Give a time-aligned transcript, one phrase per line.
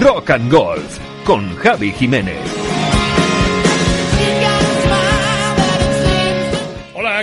[0.00, 2.49] Rock and Golf con Javi Jiménez.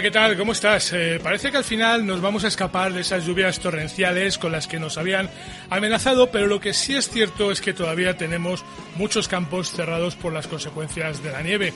[0.02, 0.36] ¿Qué tal?
[0.38, 0.94] ¿Cómo estás?
[0.94, 4.68] Eh, parece que al final nos vamos a escapar de esas lluvias torrenciales con las
[4.68, 5.28] que nos habían
[5.72, 8.64] amenazado, pero lo que sí es cierto es que todavía tenemos
[8.96, 11.74] muchos campos cerrados por las consecuencias de la nieve.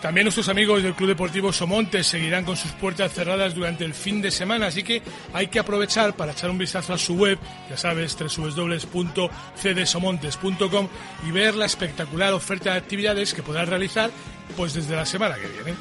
[0.00, 4.22] También nuestros amigos del Club Deportivo Somontes seguirán con sus puertas cerradas durante el fin
[4.22, 5.02] de semana, así que
[5.34, 10.88] hay que aprovechar para echar un vistazo a su web, ya sabes, www.cdsomontes.com
[11.26, 14.10] y ver la espectacular oferta de actividades que podrás realizar
[14.56, 15.74] pues desde la semana que viene.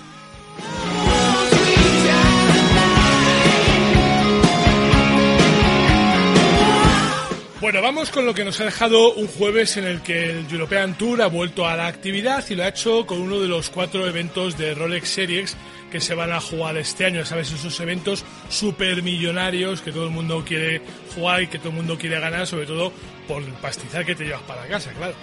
[7.68, 10.98] Bueno, vamos con lo que nos ha dejado un jueves en el que el European
[10.98, 14.08] Tour ha vuelto a la actividad y lo ha hecho con uno de los cuatro
[14.08, 15.58] eventos de Rolex Series
[15.92, 17.26] que se van a jugar este año.
[17.26, 20.82] Sabes, esos eventos supermillonarios que todo el mundo quiere
[21.14, 22.94] jugar y que todo el mundo quiere ganar, sobre todo
[23.28, 25.16] por el pastizal que te llevas para casa, claro.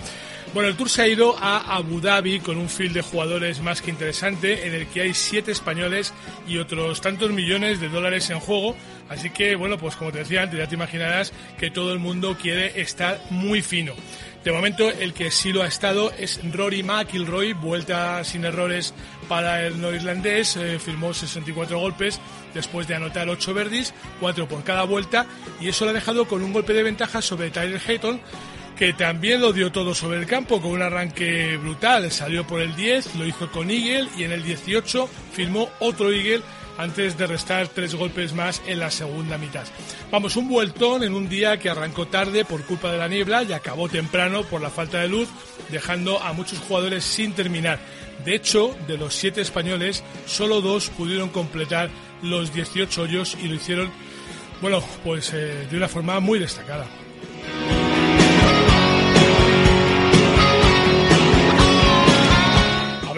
[0.55, 3.83] Bueno, el Tour se ha ido a Abu Dhabi con un field de jugadores más
[3.83, 6.14] que interesante, en el que hay siete españoles
[6.47, 8.77] y otros tantos millones de dólares en juego.
[9.08, 12.36] Así que, bueno, pues como te decía antes, ya te imaginarás que todo el mundo
[12.41, 13.94] quiere estar muy fino.
[14.44, 18.94] De momento, el que sí lo ha estado es Rory McIlroy, vuelta sin errores
[19.28, 22.20] para el norirlandés, eh, firmó 64 golpes
[22.55, 25.27] después de anotar 8 verdis, 4 por cada vuelta,
[25.60, 28.21] y eso lo ha dejado con un golpe de ventaja sobre Tyler Hayton,
[28.76, 32.10] que también lo dio todo sobre el campo con un arranque brutal.
[32.10, 36.42] Salió por el 10, lo hizo con Eagle y en el 18 firmó otro Eagle
[36.76, 39.64] antes de restar tres golpes más en la segunda mitad.
[40.10, 43.52] Vamos, un vueltón en un día que arrancó tarde por culpa de la niebla y
[43.52, 45.28] acabó temprano por la falta de luz,
[45.70, 47.78] dejando a muchos jugadores sin terminar.
[48.24, 51.91] De hecho, de los siete españoles, solo dos pudieron completar
[52.22, 53.91] los 18 hoyos y lo hicieron,
[54.60, 56.86] bueno, pues eh, de una forma muy destacada.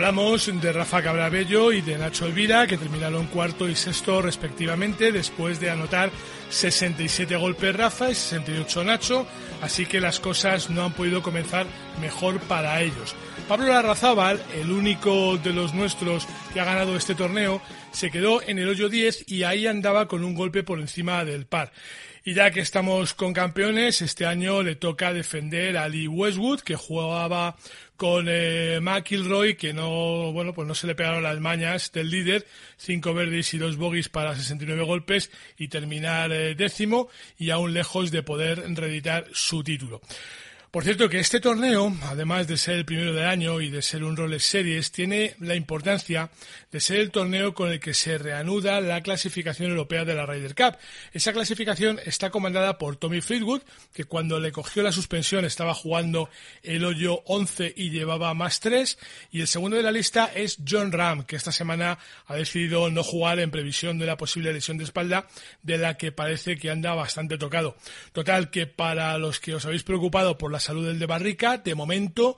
[0.07, 5.59] Hablamos de Rafa Cabrabello y de Nacho Elvira, que terminaron cuarto y sexto respectivamente, después
[5.59, 6.13] de anotar
[6.49, 9.27] 67 golpes Rafa y 68 Nacho,
[9.63, 11.67] así que las cosas no han podido comenzar
[12.01, 13.17] mejor para ellos.
[13.49, 18.61] Pablo Larrazábal, el único de los nuestros que ha ganado este torneo, se quedó en
[18.61, 21.73] el hoyo 10 y ahí andaba con un golpe por encima del par.
[22.27, 26.75] Y ya que estamos con campeones, este año le toca defender a Lee Westwood, que
[26.75, 27.55] jugaba
[27.97, 32.45] con eh, McIlroy, que no, bueno, pues no se le pegaron las mañas del líder,
[32.77, 38.11] cinco verdes y dos bogies para 69 golpes y terminar eh, décimo y aún lejos
[38.11, 40.01] de poder reeditar su título.
[40.77, 44.05] Por cierto que este torneo, además de ser el primero del año y de ser
[44.05, 46.29] un Rolex Series, tiene la importancia
[46.71, 50.55] de ser el torneo con el que se reanuda la clasificación europea de la Ryder
[50.55, 50.77] Cup.
[51.15, 53.63] Esa clasificación está comandada por Tommy Fleetwood,
[53.95, 56.29] que cuando le cogió la suspensión estaba jugando
[56.63, 58.99] el hoyo 11 y llevaba más 3,
[59.31, 63.03] y el segundo de la lista es John Ram, que esta semana ha decidido no
[63.03, 65.27] jugar en previsión de la posible lesión de espalda,
[65.63, 67.79] de la que parece que anda bastante tocado.
[68.13, 71.75] Total, que para los que os habéis preocupado por las salud del de Barrica, de
[71.75, 72.37] momento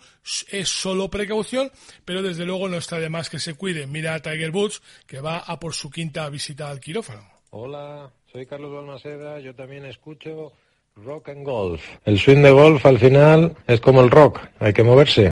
[0.50, 1.70] es solo precaución,
[2.04, 3.86] pero desde luego no está de más que se cuide.
[3.86, 7.22] Mira a Tiger Woods, que va a por su quinta visita al quirófano.
[7.50, 10.52] Hola, soy Carlos Balmaceda, yo también escucho
[10.96, 11.82] rock and golf.
[12.04, 15.30] El swing de golf al final es como el rock, hay que moverse.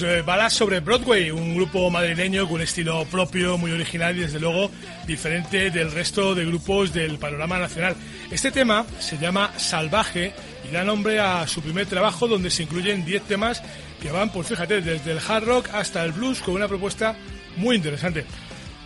[0.00, 4.20] Los eh, Balas sobre Broadway, un grupo madrileño con un estilo propio, muy original y
[4.20, 4.70] desde luego
[5.06, 7.96] diferente del resto de grupos del panorama nacional.
[8.30, 10.32] Este tema se llama Salvaje
[10.68, 13.62] y da nombre a su primer trabajo donde se incluyen 10 temas
[14.00, 17.16] que van, pues fíjate, desde el hard rock hasta el blues con una propuesta
[17.56, 18.24] muy interesante.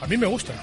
[0.00, 0.54] A mí me gusta.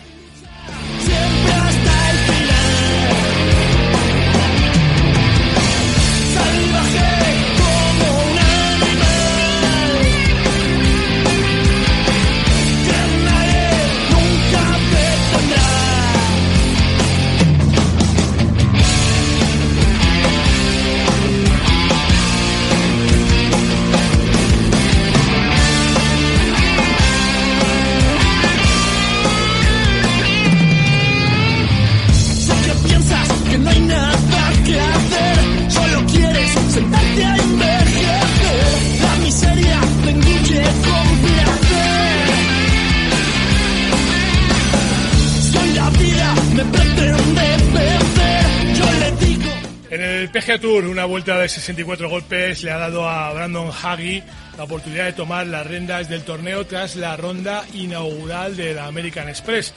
[50.72, 54.24] Una vuelta de 64 golpes, le ha dado a Brandon Haggy
[54.58, 59.74] la oportunidad de tomar las rendas del torneo tras la ronda inaugural del American Express.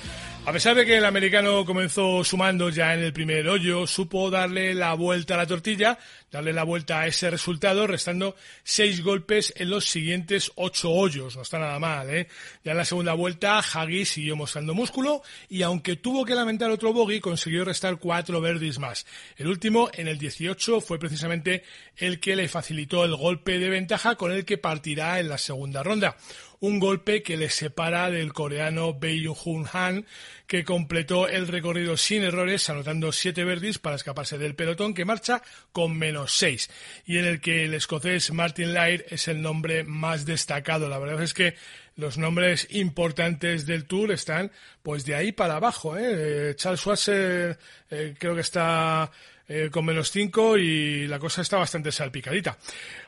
[0.46, 4.74] A pesar de que el americano comenzó sumando ya en el primer hoyo, supo darle
[4.74, 5.98] la vuelta a la tortilla,
[6.30, 11.34] darle la vuelta a ese resultado, restando seis golpes en los siguientes ocho hoyos.
[11.34, 12.28] No está nada mal, ¿eh?
[12.62, 16.92] Ya en la segunda vuelta, Hagi siguió mostrando músculo y aunque tuvo que lamentar otro
[16.92, 19.06] bogey, consiguió restar cuatro verdes más.
[19.38, 21.64] El último, en el 18, fue precisamente
[21.96, 25.82] el que le facilitó el golpe de ventaja con el que partirá en la segunda
[25.82, 26.18] ronda
[26.60, 30.06] un golpe que le separa del coreano Bae Jun Han,
[30.46, 35.42] que completó el recorrido sin errores, anotando siete verdis para escaparse del pelotón, que marcha
[35.72, 36.70] con menos seis,
[37.06, 40.88] y en el que el escocés Martin Laird es el nombre más destacado.
[40.88, 41.54] La verdad es que
[41.96, 44.50] los nombres importantes del Tour están
[44.82, 45.96] pues de ahí para abajo.
[45.96, 46.54] ¿eh?
[46.56, 47.58] Charles Schwarzer
[47.90, 49.10] eh, creo que está
[49.46, 52.56] eh, con menos 5 y la cosa está bastante salpicadita.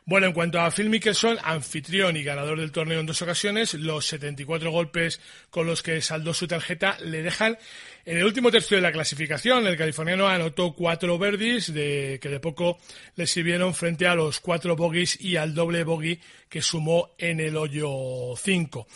[0.05, 4.07] Bueno, en cuanto a Phil Mickelson, anfitrión y ganador del torneo en dos ocasiones, los
[4.07, 7.57] 74 golpes con los que saldó su tarjeta le dejan
[8.05, 9.67] en el último tercio de la clasificación.
[9.67, 12.79] El californiano anotó cuatro birdies de, que de poco
[13.17, 17.57] le sirvieron frente a los cuatro bogies y al doble bogey que sumó en el
[17.57, 18.87] hoyo 5.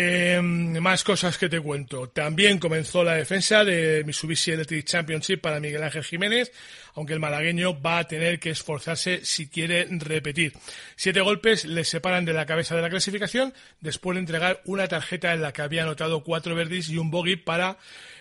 [0.00, 2.08] Eh, más cosas que te cuento.
[2.10, 6.52] También comenzó la defensa de Mitsubishi Electric Championship para Miguel Ángel Jiménez,
[6.94, 10.52] aunque el malagueño va a tener que esforzarse si quiere repetir.
[10.94, 15.34] Siete golpes le separan de la cabeza de la clasificación después de entregar una tarjeta
[15.34, 17.76] en la que había anotado cuatro verdis y un bogey para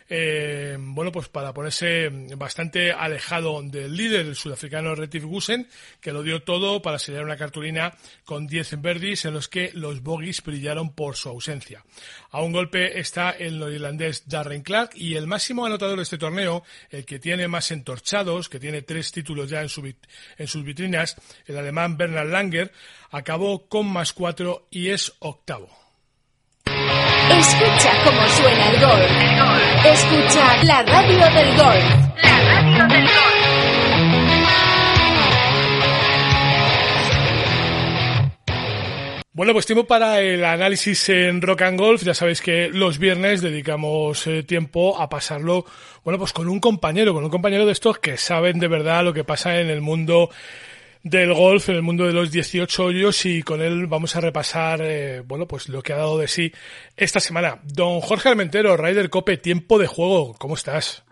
[0.09, 5.67] eh, bueno, pues para ponerse bastante alejado del líder, el sudafricano Retif Gusen,
[5.99, 7.93] que lo dio todo para sellar una cartulina
[8.23, 11.83] con 10 verdis en los que los bogies brillaron por su ausencia.
[12.31, 16.63] A un golpe está el neerlandés Darren Clark y el máximo anotador de este torneo,
[16.89, 19.69] el que tiene más entorchados, que tiene tres títulos ya en,
[20.37, 21.15] en sus vitrinas,
[21.45, 22.71] el alemán Bernard Langer,
[23.11, 25.86] acabó con más cuatro y es octavo.
[27.77, 29.01] Escucha cómo suena el gol.
[29.85, 31.77] Escucha la radio del gol.
[32.23, 33.67] La radio del gol.
[39.31, 42.01] Bueno, pues tiempo para el análisis en Rock and Golf.
[42.01, 45.63] Ya sabéis que los viernes dedicamos eh, tiempo a pasarlo,
[46.03, 49.13] bueno, pues con un compañero, con un compañero de estos que saben de verdad lo
[49.13, 50.31] que pasa en el mundo
[51.09, 54.81] del golf en el mundo de los 18 hoyos y con él vamos a repasar,
[54.81, 56.51] eh, bueno, pues lo que ha dado de sí
[56.95, 57.59] esta semana.
[57.63, 61.05] Don Jorge Almentero, Ryder Cope, tiempo de juego, ¿cómo estás?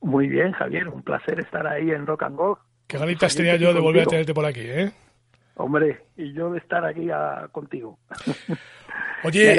[0.00, 2.58] Muy bien, Javier, un placer estar ahí en Rock and Golf.
[2.86, 4.90] Qué ganitas tenía yo de volver a tenerte por aquí, ¿eh?
[5.58, 7.08] Hombre, y yo de estar aquí
[7.52, 7.98] contigo.
[9.24, 9.56] Oye,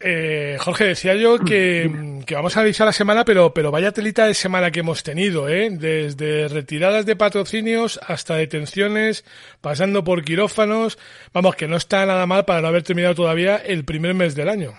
[0.00, 1.90] eh, Jorge, decía yo que,
[2.32, 5.68] vamos a avisar la semana, pero, pero vaya telita de semana que hemos tenido, ¿eh?
[5.70, 9.24] Desde retiradas de patrocinios hasta detenciones,
[9.60, 10.98] pasando por quirófanos.
[11.34, 14.48] Vamos, que no está nada mal para no haber terminado todavía el primer mes del
[14.48, 14.72] año.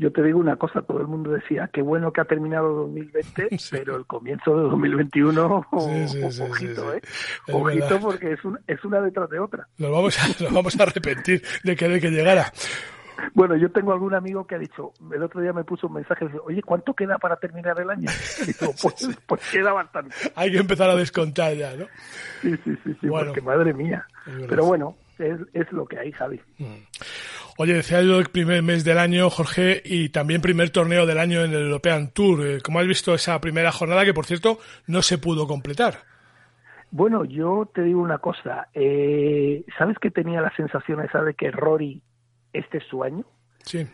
[0.00, 3.48] Yo te digo una cosa, todo el mundo decía, qué bueno que ha terminado 2020,
[3.70, 7.02] pero el comienzo de 2021, ojito, ¿eh?
[7.52, 9.68] ojito porque es, es una detrás de otra.
[9.76, 12.50] Nos vamos a, nos vamos a arrepentir de que, que llegara.
[13.34, 16.26] Bueno, yo tengo algún amigo que ha dicho, el otro día me puso un mensaje,
[16.46, 18.10] oye, ¿cuánto queda para terminar el año?
[18.40, 20.14] Y digo, pues, pues, queda bastante.
[20.34, 21.84] Hay que empezar a descontar ya, ¿no?
[22.40, 24.06] Sí, sí, sí, sí porque madre mía.
[24.48, 26.40] Pero bueno, es, es, lo que hay, Javi.
[26.58, 26.76] Mm.
[27.62, 31.44] Oye, decía yo el primer mes del año, Jorge, y también primer torneo del año
[31.44, 32.46] en el European Tour.
[32.46, 35.98] Eh, ¿Cómo has visto esa primera jornada que, por cierto, no se pudo completar?
[36.90, 38.68] Bueno, yo te digo una cosa.
[38.72, 42.00] Eh, ¿Sabes que tenía la sensación esa de que Rory
[42.54, 43.26] este es su año?
[43.58, 43.86] Sí.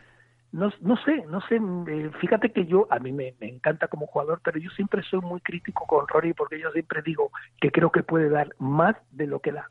[0.52, 1.56] No, no sé, no sé.
[1.56, 5.22] eh, fíjate que yo, a mí me, me encanta como jugador, pero yo siempre soy
[5.22, 9.26] muy crítico con Rory porque yo siempre digo que creo que puede dar más de
[9.26, 9.68] lo que da.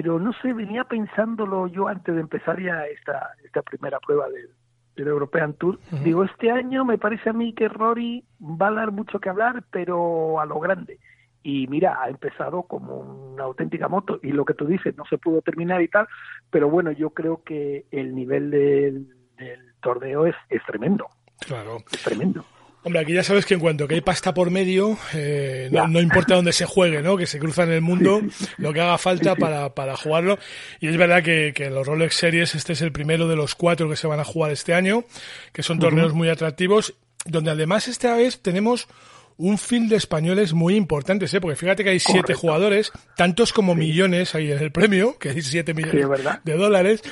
[0.00, 4.48] Pero no sé, venía pensándolo yo antes de empezar ya esta, esta primera prueba del,
[4.94, 5.80] del European Tour.
[6.04, 9.64] Digo, este año me parece a mí que Rory va a dar mucho que hablar,
[9.72, 11.00] pero a lo grande.
[11.42, 14.20] Y mira, ha empezado como una auténtica moto.
[14.22, 16.06] Y lo que tú dices, no se pudo terminar y tal,
[16.48, 21.08] pero bueno, yo creo que el nivel del, del torneo es, es tremendo.
[21.44, 21.78] Claro.
[21.90, 22.44] Es tremendo.
[22.84, 26.36] Hombre, aquí ya sabes que en cuanto que hay pasta por medio, eh, no, importa
[26.36, 27.16] dónde se juegue, ¿no?
[27.16, 28.22] Que se cruza en el mundo,
[28.56, 30.38] lo que haga falta para, para jugarlo.
[30.80, 33.88] Y es verdad que, que los Rolex Series, este es el primero de los cuatro
[33.90, 35.04] que se van a jugar este año,
[35.52, 36.94] que son torneos muy atractivos,
[37.26, 38.88] donde además esta vez tenemos
[39.38, 41.40] un field de españoles muy importantes, ¿eh?
[41.40, 45.42] Porque fíjate que hay siete jugadores, tantos como millones hay en el premio, que hay
[45.42, 46.06] siete millones
[46.44, 47.02] de dólares.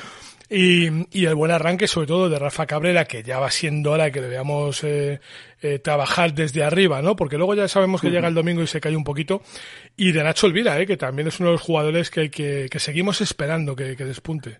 [0.48, 4.10] Y, y el buen arranque, sobre todo de Rafa Cabrera, que ya va siendo hora
[4.12, 5.20] que veamos eh,
[5.60, 7.16] eh, trabajar desde arriba, ¿no?
[7.16, 9.42] Porque luego ya sabemos que llega el domingo y se cae un poquito.
[9.96, 10.86] Y de Nacho Elvira, ¿eh?
[10.86, 14.58] que también es uno de los jugadores que, que, que seguimos esperando que, que despunte.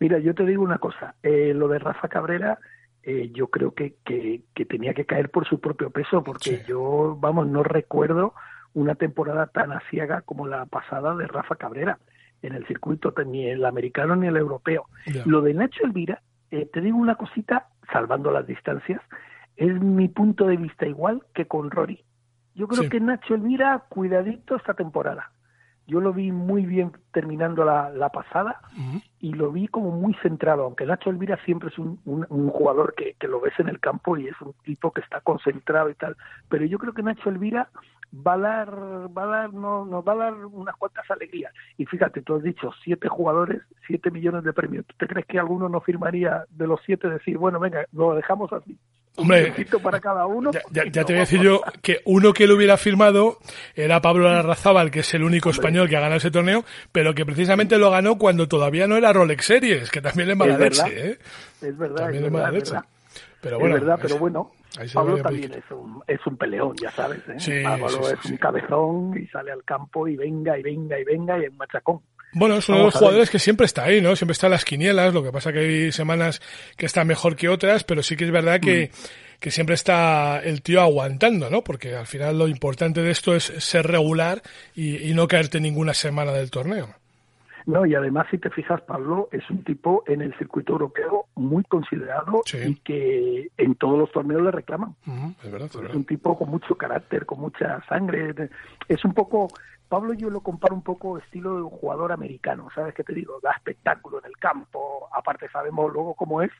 [0.00, 1.14] Mira, yo te digo una cosa.
[1.22, 2.58] eh, lo de Rafa Cabrera,
[3.02, 6.62] eh, yo creo que, que, tenía que caer por su propio peso, porque Sí.
[6.68, 8.34] yo, vamos, no recuerdo
[8.74, 11.98] una temporada tan asiaga como la pasada de Rafa Cabrera
[12.46, 14.86] en el circuito, ni el americano ni el europeo.
[15.24, 19.00] Lo de Nacho Elvira, eh, te digo una cosita, salvando las distancias,
[19.56, 22.02] es mi punto de vista igual que con Rory.
[22.54, 22.88] Yo creo Sí.
[22.88, 25.30] que Nacho Elvira, cuidadito esta temporada.
[25.88, 28.60] Yo lo vi muy bien terminando la, la pasada
[29.20, 32.94] y lo vi como muy centrado, aunque Nacho Elvira siempre es un, un- un jugador
[32.96, 35.94] que, que lo ves en el campo y es un tipo que está concentrado y
[35.94, 36.16] tal,
[36.48, 37.68] pero yo creo que Nacho Elvira
[38.14, 38.70] va a dar,
[39.16, 41.52] va a dar, no, nos va a dar unas cuantas alegrías.
[41.76, 44.86] Y fíjate, tú has dicho siete jugadores, siete millones de premios.
[44.86, 48.52] ¿Tú te crees que alguno no firmaría de los siete decir, bueno, venga, lo dejamos
[48.52, 48.76] así?
[49.18, 50.50] Hombre, un para cada uno.
[50.70, 53.38] Ya, te voy a decir yo que uno que lo hubiera firmado
[53.74, 57.24] era Pablo Larrazábal, que es el único español que ha ganado ese torneo, pero que
[57.24, 60.84] precisamente lo ganó cuando todavía no era Rolex Series, que también es mala Es verdad.
[60.86, 61.18] leche, ¿eh?
[61.62, 62.72] Es verdad, También es es mala verdad, es leche.
[62.74, 62.88] verdad.
[63.40, 64.18] Pero es bueno, verdad, pero
[64.92, 67.20] Pablo también es un, es un peleón, ya sabes.
[67.28, 67.34] ¿eh?
[67.38, 70.98] Sí, Pablo sí, sí, es un cabezón y sale al campo y venga y venga
[70.98, 72.00] y venga y es un machacón.
[72.32, 74.14] Bueno, es uno de los jugadores que siempre está ahí, ¿no?
[74.14, 76.42] Siempre está en las quinielas, lo que pasa que hay semanas
[76.76, 79.38] que está mejor que otras, pero sí que es verdad que, Mm.
[79.40, 81.62] que siempre está el tío aguantando, ¿no?
[81.64, 84.42] Porque al final lo importante de esto es ser regular
[84.74, 86.94] y, y no caerte ninguna semana del torneo.
[87.66, 91.64] No, y además, si te fijas, Pablo es un tipo en el circuito europeo muy
[91.64, 92.58] considerado Sí.
[92.64, 94.94] y que en todos los torneos le reclaman.
[95.42, 95.96] Es verdad, es Es verdad.
[95.96, 98.32] un tipo con mucho carácter, con mucha sangre.
[98.88, 99.48] Es un poco,
[99.88, 103.40] Pablo yo lo comparo un poco estilo de un jugador americano, ¿sabes qué te digo?
[103.42, 106.52] Da espectáculo en el campo, aparte sabemos luego cómo es,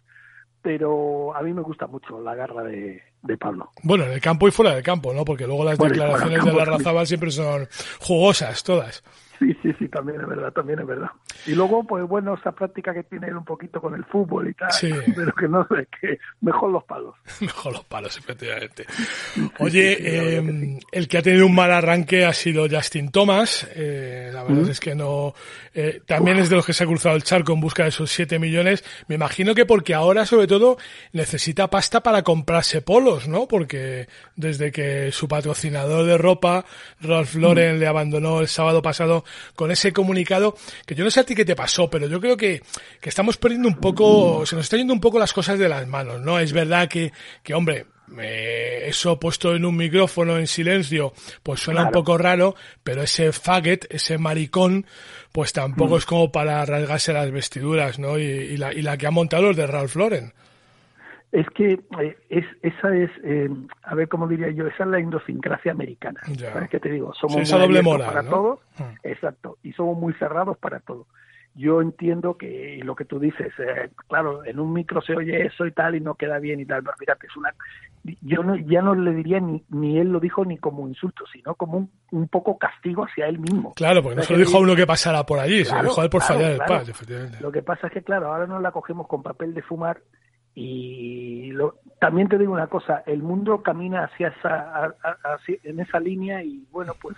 [0.63, 3.71] pero a mí me gusta mucho la garra de, de Pablo.
[3.85, 5.25] Bueno, en el campo y fuera del campo, ¿no?
[5.25, 6.79] Porque luego las Bueno, declaraciones de la también.
[6.79, 7.69] Razabal siempre son
[8.01, 9.05] jugosas, todas.
[9.39, 11.11] Sí, sí, sí, también es verdad, también es verdad.
[11.47, 14.55] Y luego, pues bueno, esa práctica que tiene él un poquito con el fútbol y
[14.55, 14.91] tal, Sí.
[15.17, 17.15] pero que no sé, que mejor los palos.
[17.41, 18.85] Mejor los palos, efectivamente.
[19.59, 23.67] Oye, eh, el que ha tenido un mal arranque ha sido Justin Thomas.
[23.75, 25.35] Eh, la verdad es que no.
[25.75, 28.11] eh, también es de los que se ha cruzado el charco en busca de esos
[28.11, 28.85] 7 millones.
[29.09, 30.79] Me imagino que porque ahora, sobre todo,
[31.13, 33.47] necesita pasta para comprarse polos, ¿no?
[33.47, 36.65] Porque desde que su patrocinador de ropa,
[37.01, 39.25] Ralph Lauren, le abandonó el sábado pasado
[39.55, 42.37] con ese comunicado, que yo no sé a ti qué te pasó, pero yo creo
[42.37, 42.61] que,
[43.01, 45.87] que estamos perdiendo un poco, se nos está yendo un poco las cosas de las
[45.87, 46.41] manos, ¿no?
[46.41, 47.13] Es verdad que,
[47.45, 47.87] que hombre,
[48.21, 51.13] eh, eso puesto en un micrófono en silencio,
[51.43, 54.87] pues suena un poco raro, pero ese faggot, ese maricón,
[55.33, 58.19] pues tampoco es como para rasgarse las vestiduras, ¿no?
[58.19, 60.33] Y, y la, y la que ha montado los de Ralph Lauren.
[61.33, 63.51] Es que eh, es, esa es, eh,
[63.83, 66.21] a ver cómo diría yo, esa es la idiosincrasia americana.
[66.29, 66.53] Ya.
[66.53, 67.13] ¿Sabes qué te digo?
[67.21, 68.31] Somos Sí, muy doble moral, para ¿no?
[68.31, 68.95] todo, Mm.
[69.09, 71.07] exacto, y somos muy cerrados para todo.
[71.59, 75.65] Yo entiendo que lo que tú dices, eh, claro, en un micro se oye eso
[75.67, 77.55] y tal y no queda bien y tal, pero fíjate, es una,
[78.21, 81.55] yo no, ya no le diría ni, ni él lo dijo ni como insulto, sino
[81.55, 83.73] como un, un poco castigo hacia él mismo.
[83.75, 86.01] Claro, porque no se lo dijo a uno que pasara por allí, se lo dijo
[86.01, 87.39] a él por claro, fallar el patch, efectivamente.
[87.41, 89.99] Lo que pasa es que, claro, ahora nos la cogemos con papel de fumar
[90.55, 94.95] y lo- también te digo una cosa, el mundo camina hacia esa,
[95.25, 97.17] hacia- en esa línea y bueno, pues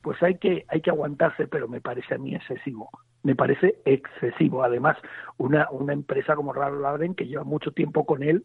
[0.00, 2.88] pues hay que hay que aguantarse, pero me parece a mí excesivo.
[3.28, 4.64] Me parece excesivo.
[4.64, 4.96] Además,
[5.36, 8.42] una una empresa como Ralph Lauren que lleva mucho tiempo con él,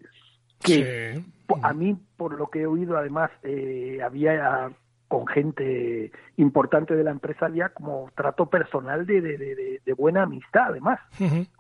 [0.60, 1.25] que Sí.
[1.62, 4.72] a mí por lo que he oído además eh, había
[5.08, 10.24] con gente importante de la empresa ya como trato personal de, de, de, de buena
[10.24, 11.00] amistad, además.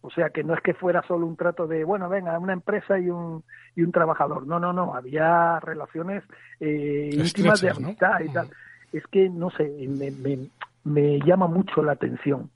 [0.01, 2.99] O sea, que no es que fuera solo un trato de, bueno, venga, una empresa
[2.99, 3.43] y un,
[3.75, 4.45] y un trabajador.
[4.47, 6.23] No, no, no, había relaciones
[6.59, 8.49] eh, íntimas de amistad y tal.
[8.91, 10.49] Es que, no sé, me, me,
[10.83, 12.49] me llama mucho la atención.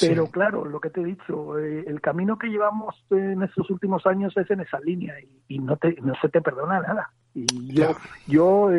[0.00, 0.32] Pero Sí.
[0.32, 4.36] claro, lo que te he dicho, eh, el camino que llevamos en estos últimos años
[4.36, 7.10] es en esa línea y, y no, te, no se te perdona nada.
[7.34, 8.00] Y yo, Claro.
[8.26, 8.70] yo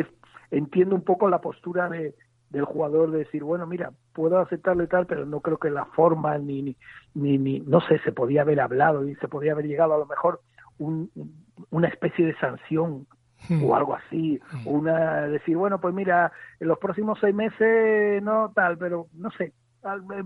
[0.50, 2.14] entiendo un poco la postura de,
[2.50, 5.84] del jugador de decir, bueno, mira, puedo aceptarlo y tal, pero no creo que la
[5.86, 6.76] forma ni, ni,
[7.14, 10.06] ni, ni- no sé, se podía haber hablado y se podía haber llegado a lo
[10.06, 10.40] mejor
[10.78, 11.10] un,
[11.70, 13.06] una especie de sanción
[13.48, 13.64] Hmm.
[13.64, 18.52] o algo así, o una decir, bueno, pues mira, en los próximos seis meses no
[18.54, 19.54] tal, pero no sé,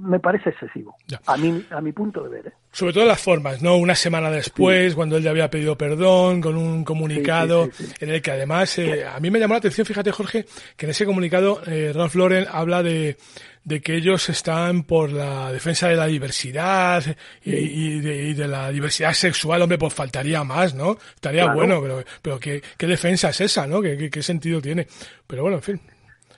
[0.00, 1.20] me parece excesivo, Ya.
[1.26, 2.46] a mí, a mi punto de ver.
[2.48, 2.52] ¿eh?
[2.72, 3.76] Sobre todo las formas, ¿no?
[3.76, 7.92] Una semana después, cuando él ya había pedido perdón, con un comunicado sí, sí.
[8.00, 10.44] en el que además, eh, a mí me llamó la atención, fíjate Jorge,
[10.76, 13.16] que en ese comunicado eh, Ralph Lauren habla de,
[13.62, 17.04] de que ellos están por la defensa de la diversidad
[17.44, 20.98] y, y de, y de la diversidad sexual, hombre, pues faltaría más, ¿no?
[21.14, 21.58] Estaría Claro.
[21.58, 23.80] bueno, pero, pero ¿qué, qué defensa es esa, ¿no?
[23.80, 24.88] ¿Qué, qué, qué sentido tiene?
[25.28, 25.80] Pero bueno, en fin.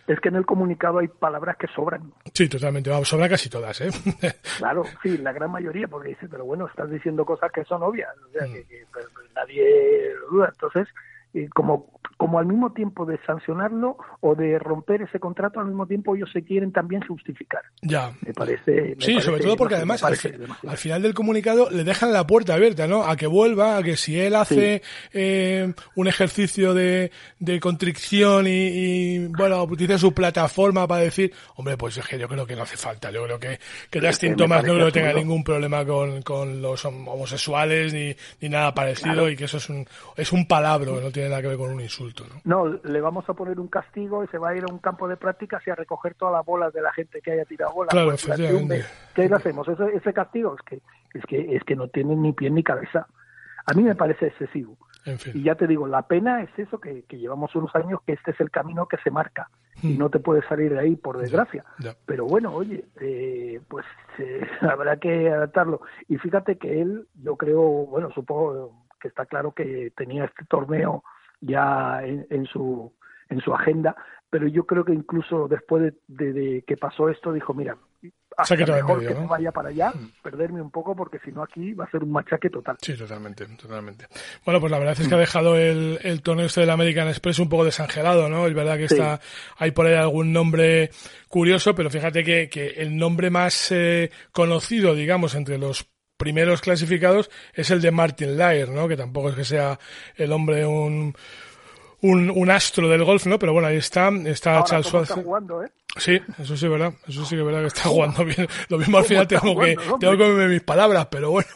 [0.06, 2.12] Es que en el comunicado hay palabras que sobran.
[2.32, 2.90] Sí, totalmente.
[2.90, 3.90] Vamos, sobran casi todas, ¿eh?
[4.58, 8.10] Claro, sí, la gran mayoría, porque dice, pero bueno, estás diciendo cosas que son obvias,
[8.24, 8.32] o Mm.
[8.32, 10.48] sea, que, que, pues, nadie lo duda.
[10.52, 10.86] Entonces,
[11.36, 15.86] eh, como, como al mismo tiempo de sancionarlo o de romper ese contrato, al mismo
[15.86, 17.60] tiempo ellos se quieren también justificar.
[17.82, 18.12] ya.
[18.26, 18.72] Me parece.
[18.72, 20.16] me Sí, parece- sobre todo porque además al,
[20.78, 23.04] final del comunicado le dejan la puerta abierta, ¿no?
[23.04, 28.50] A que vuelva, a que si él hace eh, un ejercicio de, de contrición y,
[28.50, 32.62] y, bueno, utiliza su plataforma para decir, hombre, pues es que yo creo que no
[32.62, 33.58] hace falta, yo creo que,
[33.90, 37.92] que Justin me Thomas no creo que tenga ningún problema con, con los hom- homosexuales
[37.92, 41.42] ni, ni nada parecido y que eso es un, es un palabro, no tiene nada
[41.42, 42.40] que ver con un insulto, ¿no?
[42.44, 45.08] No, le vamos a poner un castigo y se va a ir a un campo
[45.08, 47.92] de prácticas y a recoger todas las bolas de la gente que haya tirado bolas.
[47.92, 48.84] Claro, Pues, efectivamente.
[49.14, 49.68] ¿Qué le hacemos?
[49.68, 50.80] Ese, ese castigo es que,
[51.18, 53.06] es que es que no tiene ni pie ni cabeza.
[53.66, 54.76] A mí me parece excesivo.
[55.04, 58.12] En Y ya te digo, la pena es eso, que, que llevamos unos años que
[58.14, 59.48] este es el camino que se marca
[59.82, 59.98] y Hmm.
[59.98, 61.64] no te puedes salir de ahí, por desgracia.
[61.78, 61.94] ya.
[62.06, 63.84] Pero bueno, oye, eh, pues
[64.18, 65.80] eh, habrá que adaptarlo.
[66.08, 71.04] Y fíjate que él, yo creo, bueno, supongo que está claro que tenía este torneo
[71.40, 72.92] ya en, en su
[73.28, 73.96] en su agenda,
[74.30, 77.76] pero yo creo que incluso después de, de- de que pasó esto dijo, mira,
[78.36, 79.20] hasta mejor medio, que ¿no?
[79.22, 82.12] me vaya para allá, perderme un poco, porque si no aquí va a ser un
[82.12, 82.76] machaque total.
[82.80, 84.06] Sí, totalmente, totalmente.
[84.44, 87.38] Bueno, pues la verdad es que ha dejado el, el torneo este del American Express
[87.40, 88.46] un poco desangelado, ¿no?
[88.46, 88.94] Es verdad que Sí.
[88.94, 89.20] está,
[89.58, 90.90] hay por ahí algún nombre
[91.28, 97.30] curioso, pero fíjate que, que el nombre más eh, conocido, digamos, entre los primeros clasificados
[97.54, 98.88] es el de Martin Lair, ¿no?
[98.88, 99.78] Que tampoco es que sea
[100.16, 101.14] el hombre un,
[102.02, 103.38] un, un astro del golf, ¿no?
[103.38, 105.70] Pero bueno, ahí está, está Ahora, Charles ¿cómo está jugando, eh?
[105.98, 108.46] Sí, eso sí es verdad, eso sí que es verdad que está jugando bien.
[108.68, 110.26] Lo mismo al final tengo que, jugando, tengo que hombre?
[110.26, 111.48] comerme mis palabras, pero bueno.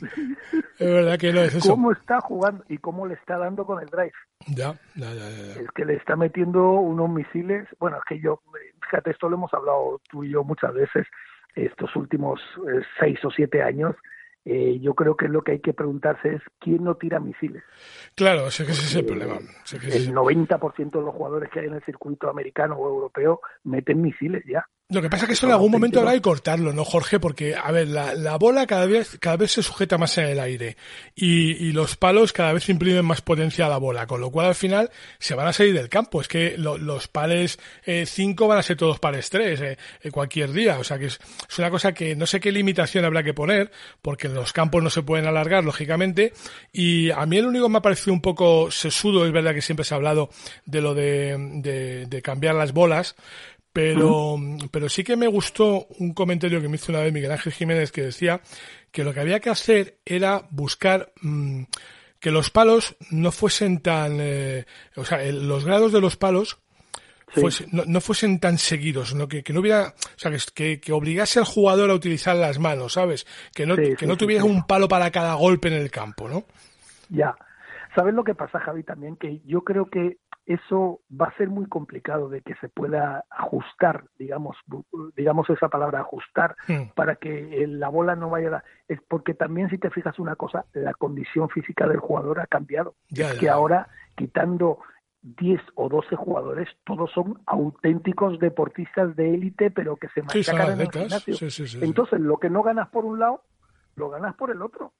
[0.78, 1.70] Es verdad que no es eso.
[1.70, 4.12] ¿Cómo está jugando y cómo le está dando con el drive?
[4.46, 5.60] Ya, ya, ya, ya, ya.
[5.60, 7.66] Es que le está metiendo unos misiles.
[7.80, 8.40] Bueno, es que yo,
[8.88, 11.04] fíjate, esto lo hemos hablado tú y yo muchas veces
[11.66, 13.94] estos últimos eh, seis o siete años.
[14.44, 17.62] Eh, yo creo que lo que hay que preguntarse es quién no tira misiles.
[18.14, 19.34] Claro, sé que ese es el problema.
[19.64, 23.40] Sé que el- 90% de los jugadores que hay en el circuito americano o europeo
[23.64, 24.66] meten misiles ya.
[24.90, 27.20] Lo que pasa es que eso en algún momento habrá que cortarlo, ¿no, Jorge?
[27.20, 30.40] Porque, a ver, la, la bola cada vez, cada vez se sujeta más en el
[30.40, 30.78] aire
[31.14, 34.46] y, y los palos cada vez imprimen más potencia a la bola, con lo cual
[34.46, 36.22] al final se van a salir del campo.
[36.22, 37.58] Es que lo- los pares
[38.06, 39.76] 5 van a ser todos pares 3
[40.10, 40.78] cualquier día.
[40.78, 43.70] O sea que es, es una cosa que no sé qué limitación habrá que poner,
[44.00, 46.32] porque los campos no se pueden alargar, lógicamente.
[46.72, 49.60] Y a mí el único que me ha parecido un poco sesudo, es verdad que
[49.60, 50.30] siempre se ha hablado
[50.64, 53.16] de lo de, de, de cambiar las bolas,
[53.78, 54.36] pero,
[54.70, 57.92] pero sí que me gustó un comentario que me hizo una vez Miguel Ángel Jiménez
[57.92, 58.40] que decía
[58.90, 61.62] que lo que había que hacer era buscar mm,
[62.18, 64.64] que los palos no fuesen tan, eh,
[64.96, 66.58] o sea, el- los grados de los palos
[67.34, 67.40] Sí.
[67.42, 69.28] fuese- no, no fuesen tan seguidos, ¿no?
[69.28, 72.94] que, que no hubiera, o sea, que, que, obligase al jugador a utilizar las manos,
[72.94, 73.26] ¿sabes?
[73.54, 76.26] Que no, Sí, que sí, no tuviera un palo para cada golpe en el campo,
[76.28, 76.46] ¿no?
[77.10, 77.36] Ya.
[77.94, 78.82] ¿Sabes lo que pasa, Javi?
[78.82, 80.16] También que yo creo que
[80.48, 84.56] eso va a ser muy complicado de que se pueda ajustar, digamos,
[85.14, 86.56] digamos esa palabra, ajustar,
[86.94, 88.50] para que eh, la bola no vaya a...
[88.50, 92.46] dar- Es porque también, si te fijas una cosa, la condición física del jugador ha
[92.46, 92.94] cambiado.
[93.10, 93.40] Ya, es ya.
[93.40, 94.78] que ahora, quitando
[95.20, 100.72] 10 o 12 jugadores, todos son auténticos deportistas de élite, pero que se Sí, machacan
[100.72, 101.34] en el gimnasio.
[101.50, 101.78] Sí.
[101.82, 103.42] Entonces, lo que no ganas por un lado,
[103.96, 104.92] lo ganas por el otro.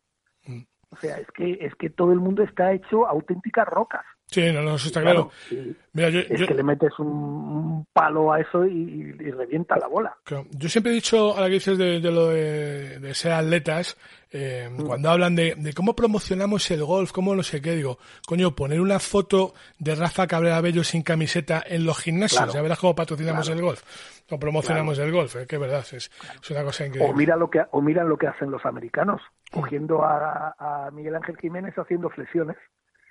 [0.46, 0.62] Mm.
[0.90, 4.04] O sea, es que es que todo el mundo está hecho auténticas rocas.
[4.30, 5.30] Sí, no, no, eso está claro.
[5.50, 9.30] y Mira, yo, es yo- que le metes un, un palo a eso y, y
[9.30, 10.14] revienta la bola.
[10.24, 10.44] Claro.
[10.50, 13.96] Yo siempre he dicho, a la que dices de, de lo de, de ser atletas,
[14.30, 14.82] eh, Mm.
[14.86, 18.82] cuando hablan de, de cómo promocionamos el golf, cómo no sé qué, digo, coño, poner
[18.82, 22.52] una foto de Rafa Cabrera Bello sin camiseta en los gimnasios, Claro.
[22.52, 23.82] ya verás cómo patrocinamos el golf,
[24.30, 26.10] o promocionamos el golf, eh, que es verdad, es,
[26.42, 27.14] es una cosa O increíble.
[27.16, 31.38] mira lo que o mira lo que hacen los americanos, cogiendo a, a Miguel Ángel
[31.38, 32.58] Jiménez haciendo flexiones.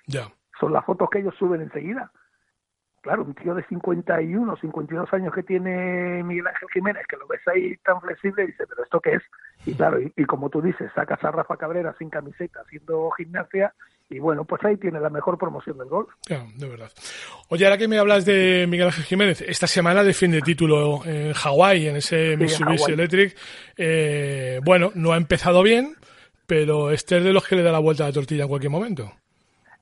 [0.06, 0.32] Ya.
[0.58, 2.10] Son las fotos que ellos suben enseguida.
[3.00, 7.40] Claro, un tío de 51, 52 años que tiene Miguel Ángel Jiménez, que lo ves
[7.46, 9.22] ahí tan flexible, y dice, ¿pero esto qué es?
[9.66, 13.72] Y claro, y, y como tú dices, sacas a Rafa Cabrera sin camiseta, haciendo gimnasia,
[14.10, 16.08] y bueno, pues ahí tiene la mejor promoción del golf.
[16.26, 16.90] Claro, de verdad.
[17.48, 21.88] Oye, ahora que me hablas de Miguel Ángel Jiménez, esta semana defiende título en Hawái,
[21.88, 22.94] en ese Mitsubishi Hawái.
[22.94, 23.36] Electric.
[23.76, 25.94] Eh, bueno, no ha empezado bien,
[26.46, 28.72] pero este es de los que le da la vuelta a la tortilla en cualquier
[28.72, 29.12] momento.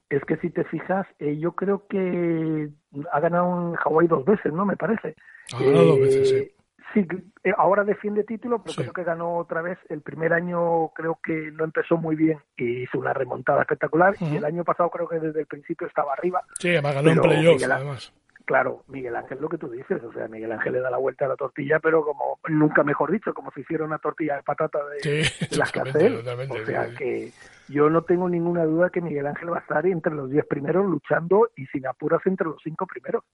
[0.08, 2.68] Es que si te fijas, eh, yo creo que
[3.12, 4.64] ha ganado en Hawái dos veces, ¿no?
[4.64, 5.16] Me parece.
[5.54, 6.52] Ha ganado dos veces, sí.
[6.94, 7.06] Sí,
[7.44, 8.80] eh, ahora defiende título, pero Sí.
[8.80, 9.76] creo que ganó otra vez.
[9.88, 14.14] El primer año creo que no empezó muy bien y hizo una remontada espectacular.
[14.20, 16.42] Y el año pasado creo que desde el principio estaba arriba.
[16.58, 18.12] Sí, además ganó en Pero playoff, Miguel Ángel- además.
[18.46, 21.24] Claro, Miguel Ángel, lo que tú dices, o sea, Miguel Ángel le da la vuelta
[21.24, 24.78] a la tortilla, pero como nunca mejor dicho, como si hiciera una tortilla de patata
[24.86, 27.32] de, Sí, de las que hace O sea que
[27.68, 30.86] yo no tengo ninguna duda que Miguel Ángel va a estar entre los 10 primeros
[30.86, 33.24] luchando y sin apuras entre los 5 primeros.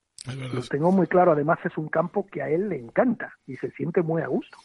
[0.55, 1.33] Lo tengo muy claro.
[1.33, 4.57] Además es un campo que a él le encanta y se siente muy a gusto.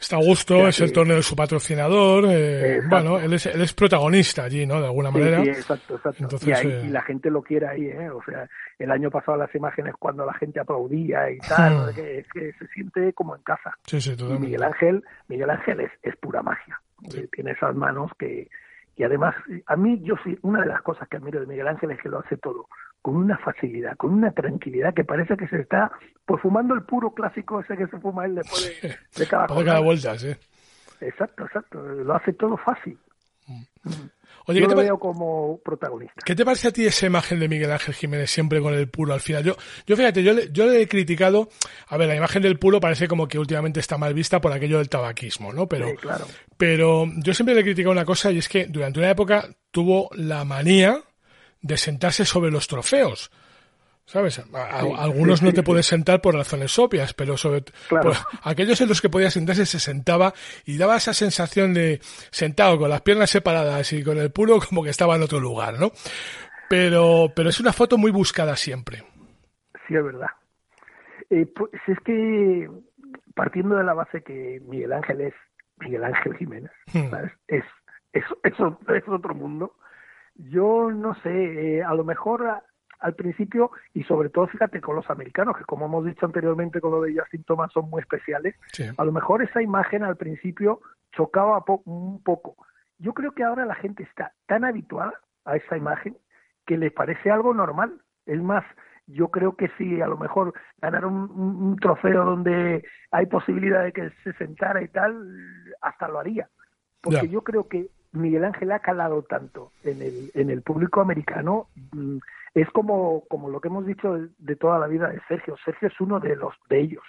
[0.00, 2.24] Está a gusto, es el torneo de su patrocinador.
[2.30, 4.80] eh, bueno, él es, él es protagonista allí, ¿no?
[4.80, 5.42] De alguna manera.
[5.44, 6.22] sí, exacto, exacto.
[6.22, 8.08] Entonces, y, ahí- eh, y la gente lo quiere ahí, ¿eh?
[8.10, 11.98] O sea, el año pasado las imágenes cuando la gente aplaudía y tal, Hmm.
[12.00, 13.76] es que, se siente como en casa.
[13.86, 14.46] Sí, sí, Y totalmente.
[14.46, 16.80] Miguel Ángel, Miguel Ángel es, es pura magia.
[17.10, 17.20] Sí.
[17.20, 18.48] Eh, Tiene esas manos que,
[18.96, 19.34] y además,
[19.66, 22.08] a mí, yo sí, una de las cosas que admiro de Miguel Ángel es que
[22.08, 22.66] lo hace todo
[23.02, 25.90] con una facilidad, con una tranquilidad que parece que se está,
[26.26, 29.80] pues fumando el puro clásico ese que se fuma él después de, de cada cada
[29.80, 30.28] vuelta, sí.
[31.00, 31.80] Exacto, exacto.
[31.80, 32.98] Lo hace todo fácil.
[34.46, 36.14] Oye, Yo ¿qué te, lo veo como protagonista.
[36.24, 39.12] qué te parece a ti esa imagen de Miguel Ángel Jiménez siempre con el puro
[39.12, 39.42] al final?
[39.44, 39.54] Yo,
[39.86, 41.48] yo fíjate, yo le, yo le he criticado.
[41.88, 44.78] A ver, la imagen del puro parece como que últimamente está mal vista por aquello
[44.78, 45.66] del tabaquismo, ¿no?
[45.68, 46.26] Pero, Sí, claro.
[46.56, 50.10] pero yo siempre le he criticado una cosa y es que durante una época tuvo
[50.14, 51.00] la manía
[51.62, 53.30] de sentarse sobre los trofeos.
[54.06, 54.40] ¿Sabes?
[54.52, 55.62] A- a- Sí, algunos sí, no te sí.
[55.62, 58.10] puedes sentar por razones obvias, pero sobre Claro.
[58.42, 62.00] aquellos en los que podía sentarse se sentaba y daba esa sensación de
[62.32, 65.78] sentado con las piernas separadas y con el puro como que estaba en otro lugar,
[65.78, 65.92] ¿no?
[66.68, 69.04] Pero, pero es una foto muy buscada siempre.
[69.86, 70.28] Sí, es verdad.
[71.30, 72.68] Eh, pues es que
[73.36, 75.34] partiendo de la base que Miguel Ángel es
[75.78, 77.10] Miguel Ángel Jiménez, Hmm.
[77.10, 77.32] ¿sabes?
[77.46, 77.64] Es,
[78.12, 79.76] es, es otro mundo.
[80.34, 82.62] Yo no sé, eh, a lo mejor a-
[83.00, 86.90] al principio, y sobre todo fíjate con los americanos, que como hemos dicho anteriormente con
[86.90, 88.84] lo de Justin Thomas son muy especiales, Sí.
[88.96, 90.80] a lo mejor esa imagen al principio
[91.12, 92.56] chocaba po- un poco.
[92.98, 95.14] Yo creo que ahora la gente está tan habituada
[95.46, 96.16] a esa imagen
[96.66, 98.00] que le parece algo normal.
[98.26, 98.64] Es más,
[99.06, 104.10] yo creo que si a lo mejor ganar un, trofeo donde hay posibilidad de que
[104.22, 105.14] se sentara y tal,
[105.80, 106.48] hasta lo haría.
[107.00, 111.68] Porque yo creo que Miguel Ángel ha calado tanto en el, en el público americano.
[111.92, 112.18] mm,
[112.54, 115.56] Es como, como lo que hemos dicho de, de toda la vida de Sergio.
[115.64, 117.04] Sergio es uno de los de ellos.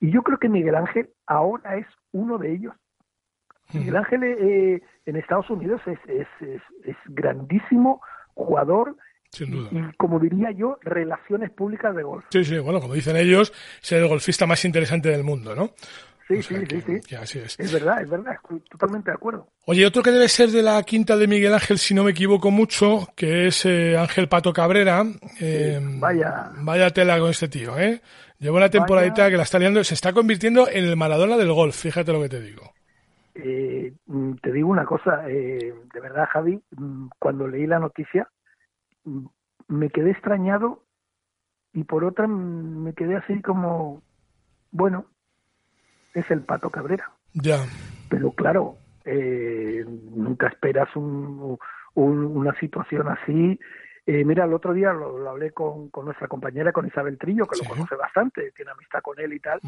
[0.00, 2.74] Y yo creo que Miguel Ángel ahora es uno de ellos.
[3.72, 8.02] Miguel Ángel eh, en Estados Unidos es, es, es, es grandísimo
[8.34, 8.96] jugador
[9.30, 9.68] Sin duda.
[9.72, 12.24] y, como diría yo, relaciones públicas de golf.
[12.30, 13.50] Sí, sí, bueno, como dicen ellos,
[13.82, 15.70] es el golfista más interesante del mundo, ¿no?
[16.34, 17.08] Sí, O sea sí, que- sí, sí.
[17.08, 17.58] que así es.
[17.60, 19.48] Es verdad, es verdad, estoy totalmente de acuerdo.
[19.66, 22.50] Oye, otro que debe ser de la quinta de Miguel Ángel, si no me equivoco
[22.50, 25.04] mucho, que es eh, Ángel Pato Cabrera.
[25.40, 26.50] Eh, vaya.
[26.58, 28.00] Vaya tela con este tío, ¿eh?
[28.38, 29.30] Lleva una temporadita Vaya.
[29.30, 32.28] que la está liando, se está convirtiendo en el Maradona del golf, fíjate lo que
[32.28, 32.72] te digo.
[33.34, 38.28] Eh, mm, te digo una cosa, eh, de verdad, Javi, mm, cuando leí la noticia,
[39.04, 39.26] mm,
[39.68, 40.82] me quedé extrañado
[41.72, 44.02] y por otra me quedé así como,
[44.72, 45.06] bueno,
[46.14, 47.10] es el Pato Cabrera.
[47.34, 47.58] Ya,
[48.08, 51.58] Pero claro, eh, nunca esperas un-
[51.94, 53.58] un- una situación así.
[54.04, 57.46] Eh, mira, el otro día lo, lo hablé con, con nuestra compañera, con Isabel Trillo,
[57.46, 57.64] que Sí.
[57.64, 59.60] lo conoce bastante, tiene amistad con él y tal,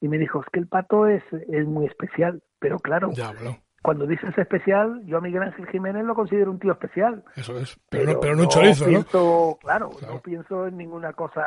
[0.00, 3.58] y me dijo, es que el pato es, es muy especial, pero claro, ya, bueno,
[3.82, 7.22] cuando dices especial, yo a Miguel Ángel Jiménez lo considero un tío especial.
[7.36, 7.78] eso es.
[7.90, 8.90] Pero, no, pero no un chorizo, ¿no?
[8.90, 10.14] pienso, Claro, Claro.
[10.14, 11.44] no pienso en ninguna cosa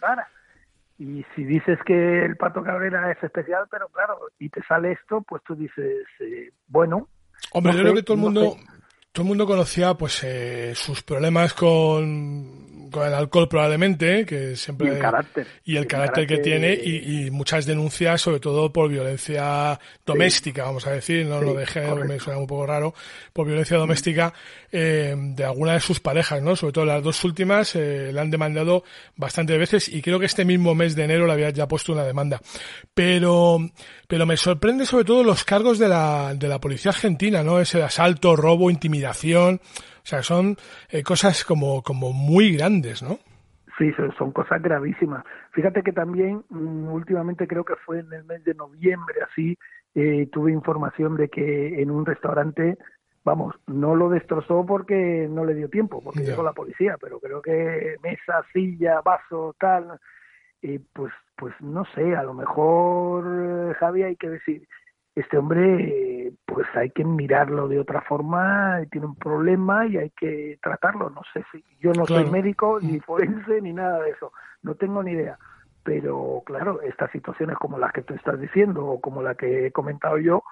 [0.00, 0.26] rara.
[1.04, 5.20] Y si dices que el Pato Cabrera es especial, pero claro, y te sale esto,
[5.28, 7.08] pues tú dices, eh, bueno,
[7.52, 8.66] Hombre, no yo sé, creo que todo el no mundo, sé.
[9.12, 12.63] todo el mundo conocía pues eh, sus problemas con,
[12.94, 14.86] con el alcohol probablemente, que siempre...
[14.86, 15.46] Y el carácter.
[15.64, 20.92] Y el, carácter, que tiene y, muchas denuncias, sobre todo por violencia doméstica, vamos a
[20.92, 22.94] decir, no lo dejé, me suena un poco raro,
[23.32, 24.32] por violencia doméstica
[24.70, 26.54] eh, de alguna de sus parejas, ¿no?
[26.54, 28.84] Sobre todo las dos últimas eh, le han demandado
[29.16, 32.04] bastantes veces y creo que este mismo mes de enero le había ya puesto una
[32.04, 32.40] demanda.
[32.94, 33.58] Pero,
[34.06, 37.58] pero me sorprende sobre todo los cargos de la, de la policía argentina, ¿no?
[37.58, 39.60] Ese asalto, robo, intimidación.
[40.04, 40.56] O sea, son
[40.90, 43.18] eh, cosas como, como muy grandes, ¿no?
[43.78, 45.24] Sí, son, cosas gravísimas.
[45.52, 49.56] Fíjate que también mm, últimamente creo que fue en el mes de noviembre, así,
[49.94, 52.76] eh, tuve información de que en un restaurante,
[53.24, 57.40] vamos, no lo destrozó porque no le dio tiempo, porque llegó la policía, pero creo
[57.40, 59.98] que mesa, silla, vaso, tal,
[60.60, 64.68] eh, pues, pues no sé, a lo mejor, Javi, hay que decir,
[65.14, 70.58] este hombre pues hay que mirarlo de otra forma, tiene un problema y hay que
[70.62, 71.10] tratarlo.
[71.10, 75.02] No sé si yo no soy médico ni forense ni nada de eso, no tengo
[75.02, 75.38] ni idea.
[75.82, 79.72] Pero claro, estas situaciones como las que tú estás diciendo o como la que he
[79.72, 80.42] comentado yo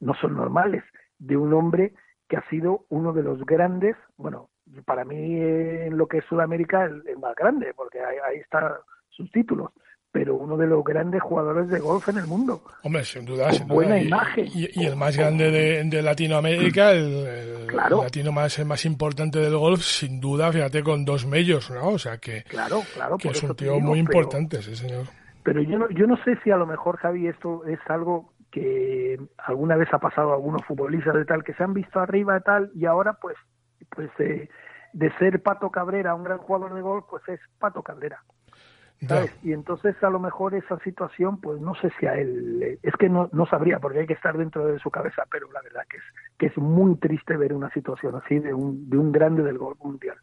[0.00, 0.84] no son normales
[1.18, 1.94] de un hombre
[2.28, 4.50] que ha sido uno de los grandes, bueno,
[4.84, 8.72] para mí en lo que es Sudamérica el, más grande, porque ahí, ahí están
[9.10, 9.70] sus títulos
[10.16, 12.62] pero uno de los grandes jugadores de golf en el mundo.
[12.82, 14.46] Hombre, sin duda, sin buena imagen.
[14.54, 20.50] Y, el más grande de, Latinoamérica, el, latino más, más importante del golf, sin duda,
[20.50, 21.88] fíjate, con dos medios, ¿no?
[21.88, 25.04] O sea que, claro, claro, que es un tío muy importante, sí, señor.
[25.42, 29.20] Pero yo no, yo no sé si a lo mejor, Javi, esto es algo que
[29.36, 32.42] alguna vez ha pasado a algunos futbolistas de tal, que se han visto arriba y
[32.42, 33.36] tal, y ahora pues,
[33.90, 34.48] pues eh,
[34.94, 37.82] de ser Pato Cabrera, un gran jugador de golf, pues es Pato
[39.42, 43.08] Y entonces a lo mejor esa situación, pues no sé si a él, es que
[43.08, 45.98] no, no sabría porque hay que estar dentro de su cabeza, pero la verdad que
[45.98, 46.02] es,
[46.38, 49.78] que es muy triste ver una situación así de un, de un grande del golf
[49.82, 50.16] mundial.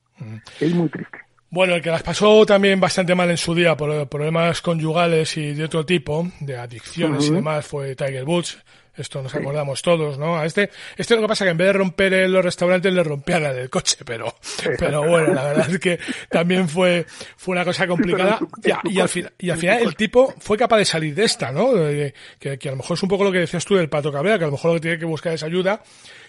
[0.60, 1.20] Es muy triste.
[1.50, 5.54] Bueno, el que las pasó también bastante mal en su día por problemas conyugales y
[5.54, 8.64] de otro tipo, de adicciones y demás, fue Tiger Woods.
[8.96, 10.38] Esto nos acordamos todos, ¿no?
[10.38, 13.44] A este, este lo que pasa que en vez de romper los restaurantes le rompían
[13.44, 14.36] el coche, pero,
[14.78, 18.40] pero bueno, la verdad es que también fue, fue una cosa complicada.
[18.84, 21.74] y, al final, y al final el tipo fue capaz de salir de esta, ¿no?
[21.74, 22.14] que,
[22.60, 24.44] que, a lo mejor es un poco lo que decías tú del pato cabrera, que
[24.44, 25.82] a lo mejor lo que tiene que buscar es ayuda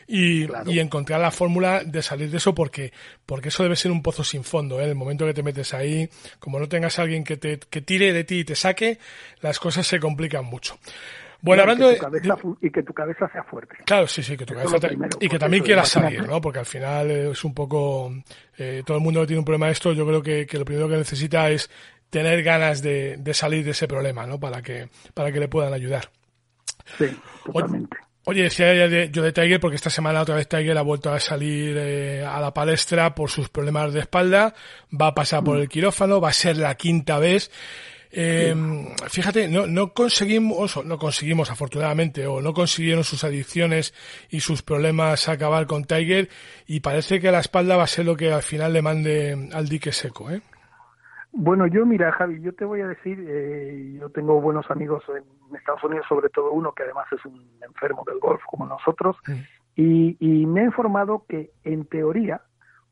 [0.06, 2.92] y, y encontrar la fórmula de salir de eso porque,
[3.26, 4.84] porque eso debe ser un pozo sin fondo, ¿eh?
[4.84, 8.12] El momento que te metes ahí, como no tengas a alguien que te, que tire
[8.12, 8.98] de ti y te saque,
[9.40, 10.78] las cosas se complican mucho.
[11.44, 11.98] Bueno, hablando de,
[12.62, 13.76] Y que tu cabeza sea fuerte.
[13.84, 14.88] Claro, sí, sí, que tu cabeza
[15.20, 16.40] y que también quieras salir, ¿no?
[16.40, 18.12] Porque al final es un poco...
[18.56, 20.64] Eh, todo el mundo que tiene un problema de esto, yo creo que, que lo
[20.64, 21.70] primero que necesita es
[22.08, 24.40] tener ganas de, de, salir de ese problema, ¿no?
[24.40, 26.08] Para que, para que le puedan ayudar.
[26.96, 27.96] Sí, totalmente.
[28.26, 31.76] Oye, decía yo de Tiger porque esta semana otra vez Tiger ha vuelto a salir
[31.76, 34.54] eh, a la palestra por sus problemas de espalda,
[34.90, 35.60] va a pasar por mm.
[35.60, 37.50] el quirófano, va a ser la quinta vez.
[38.16, 38.54] Eh,
[39.08, 43.92] fíjate, no, no conseguimos, no conseguimos afortunadamente, o no consiguieron sus adicciones
[44.30, 46.28] y sus problemas acabar con Tiger,
[46.66, 49.68] y parece que la espalda va a ser lo que al final le mande al
[49.68, 50.42] dique seco, ¿eh?
[51.32, 55.56] Bueno, yo mira, Javi, yo te voy a decir, eh, yo tengo buenos amigos en
[55.56, 59.32] Estados Unidos, sobre todo uno que además es un enfermo del golf como nosotros, mm.
[59.74, 62.42] y, y, me ha informado que en teoría,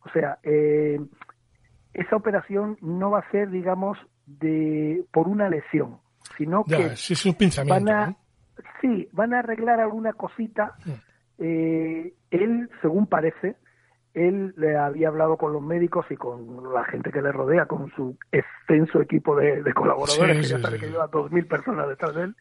[0.04, 0.98] o sea, eh,
[1.94, 5.98] esa operación no va a ser, digamos, de por una lesión,
[6.36, 7.36] sino que es un
[7.68, 8.16] van a,
[8.80, 10.74] sí, van a arreglar alguna cosita.
[10.84, 10.90] Mm.
[11.38, 13.56] Eh, él, según parece,
[14.14, 17.90] él le había hablado con los médicos y con la gente que le rodea, con
[17.92, 22.22] su extenso equipo de, colaboradores, que ya sabe que lleva dos mil personas detrás de
[22.24, 22.36] él,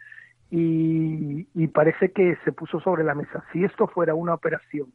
[0.50, 3.42] y, y, parece que se puso sobre la mesa.
[3.54, 4.92] Si esto fuera una operación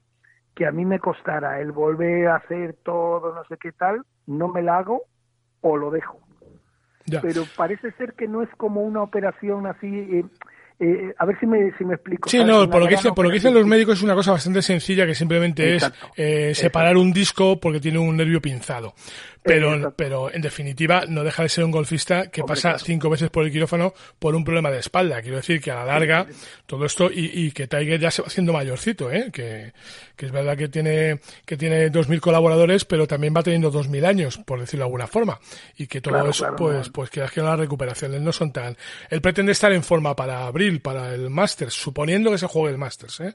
[0.55, 4.49] que a mí me costara el volver a hacer todo, no sé qué tal, no
[4.49, 5.05] me la hago
[5.63, 6.19] o lo dejo.
[7.23, 9.87] Pero parece ser que no es como una operación así.
[9.87, 10.25] Eh,
[10.79, 12.29] eh, a ver si me, si me explico.
[12.29, 14.61] Sí, no, por lo, que por lo que dicen los médicos es una cosa bastante
[14.61, 18.95] sencilla que simplemente es eh, separar un disco porque tiene un nervio pinzado.
[19.43, 23.45] Pero, pero en definitiva no deja de ser un golfista que pasa cinco veces por
[23.45, 25.23] el quirófano por un problema de espalda.
[25.23, 26.27] Quiero decir que a la larga
[26.67, 29.31] todo esto y, y que Tiger ya se va haciendo mayorcito, ¿eh?
[29.33, 29.73] que,
[30.17, 34.39] que es verdad que tiene que tiene 2.000 colaboradores, pero también va teniendo 2.000 años,
[34.39, 35.39] por decirlo de alguna forma.
[35.77, 38.77] Y que todo eso, pues, pues que las recuperaciones no son tan...
[39.11, 43.21] Él pretende estar en forma para para el Masters, suponiendo que se juegue el Masters,
[43.21, 43.35] ¿eh?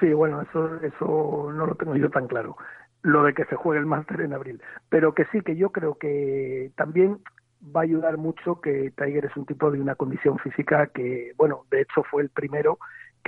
[0.00, 2.56] Sí, bueno, eso, eso no lo tengo yo tan claro
[3.02, 4.62] lo de que se juegue el máster en abril.
[4.88, 7.18] Pero que sí, que yo creo que también
[7.64, 11.64] va a ayudar mucho que Tiger es un tipo de una condición física que, bueno,
[11.70, 12.78] de hecho fue el primero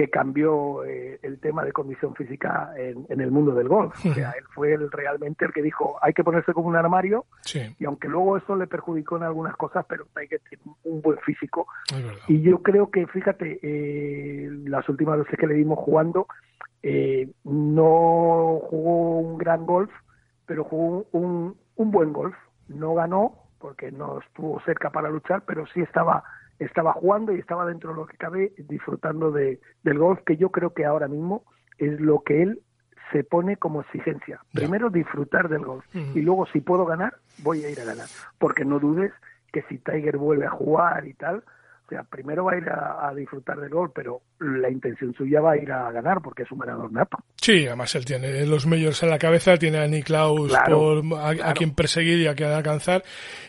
[0.01, 3.95] que cambió eh, el tema de condición física en, en, el mundo del golf.
[4.07, 7.27] O sea, él fue el, realmente el que dijo, hay que ponerse como un armario,
[7.43, 11.19] Sí, y aunque luego eso le perjudicó en algunas cosas, pero Tiger tiene un buen
[11.19, 11.67] físico.
[12.29, 16.27] Y yo creo que, fíjate, eh, las últimas veces que le vimos jugando,
[16.83, 19.91] eh, no jugó un gran golf,
[20.47, 22.35] pero jugó un, un buen golf.
[22.69, 26.25] No ganó, porque no estuvo cerca para luchar, pero sí estaba
[26.61, 30.51] estaba jugando y estaba dentro de lo que cabe disfrutando de, del golf, que yo
[30.51, 31.45] creo que ahora mismo
[31.79, 32.63] es lo que él
[33.11, 34.41] se pone como exigencia.
[34.53, 38.07] Primero disfrutar del golf y luego si puedo ganar, voy a ir a ganar.
[38.39, 39.13] Porque no dudes
[39.53, 41.43] que si Tiger vuelve a jugar y tal,
[41.91, 45.41] o sea, primero va a ir a, a disfrutar del golf, pero la intención suya
[45.41, 47.19] va a ir a ganar porque es un ganador nato.
[47.35, 51.53] Sí, además él tiene los medios en la cabeza, tiene a Niklaus Claro, por, a,
[51.53, 53.03] quien perseguir y a quien alcanzar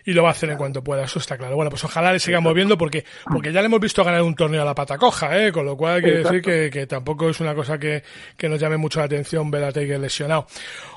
[0.06, 1.56] y lo va a hacer en cuanto pueda, eso está claro.
[1.56, 4.64] Bueno, pues ojalá le siga moviendo porque porque ya le hemos visto ganar un torneo
[4.64, 5.52] a la pata coja, ¿eh?
[5.52, 6.50] con lo cual hay que decir Exacto.
[6.50, 8.02] que, que tampoco es una cosa que,
[8.36, 10.48] que nos llame mucho la atención ver a Tiger lesionado.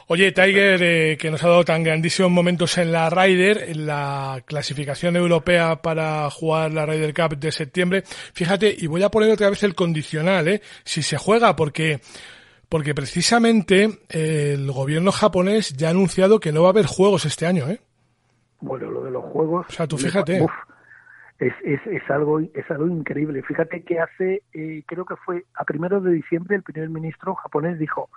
[0.06, 4.42] Oye, Tiger, eh, que nos ha dado tan grandísimos momentos en la Ryder, en la
[4.44, 8.02] clasificación europea para jugar la Ryder Cup de septiembre.
[8.04, 10.60] Fíjate, y voy a poner otra vez el condicional, ¿eh?
[10.84, 12.00] Si se juega, porque,
[12.68, 17.24] porque precisamente eh, el gobierno japonés ya ha anunciado que no va a haber juegos
[17.24, 17.80] este año, ¿eh?
[18.60, 19.66] Bueno, lo de los juegos.
[19.68, 20.42] O sea, tú fíjate.
[20.42, 20.50] uf,
[21.38, 23.42] es, es, es algo es algo increíble.
[23.42, 27.78] Fíjate que hace, eh, creo que fue a primeros de diciembre, el primer ministro japonés
[27.78, 28.08] dijo: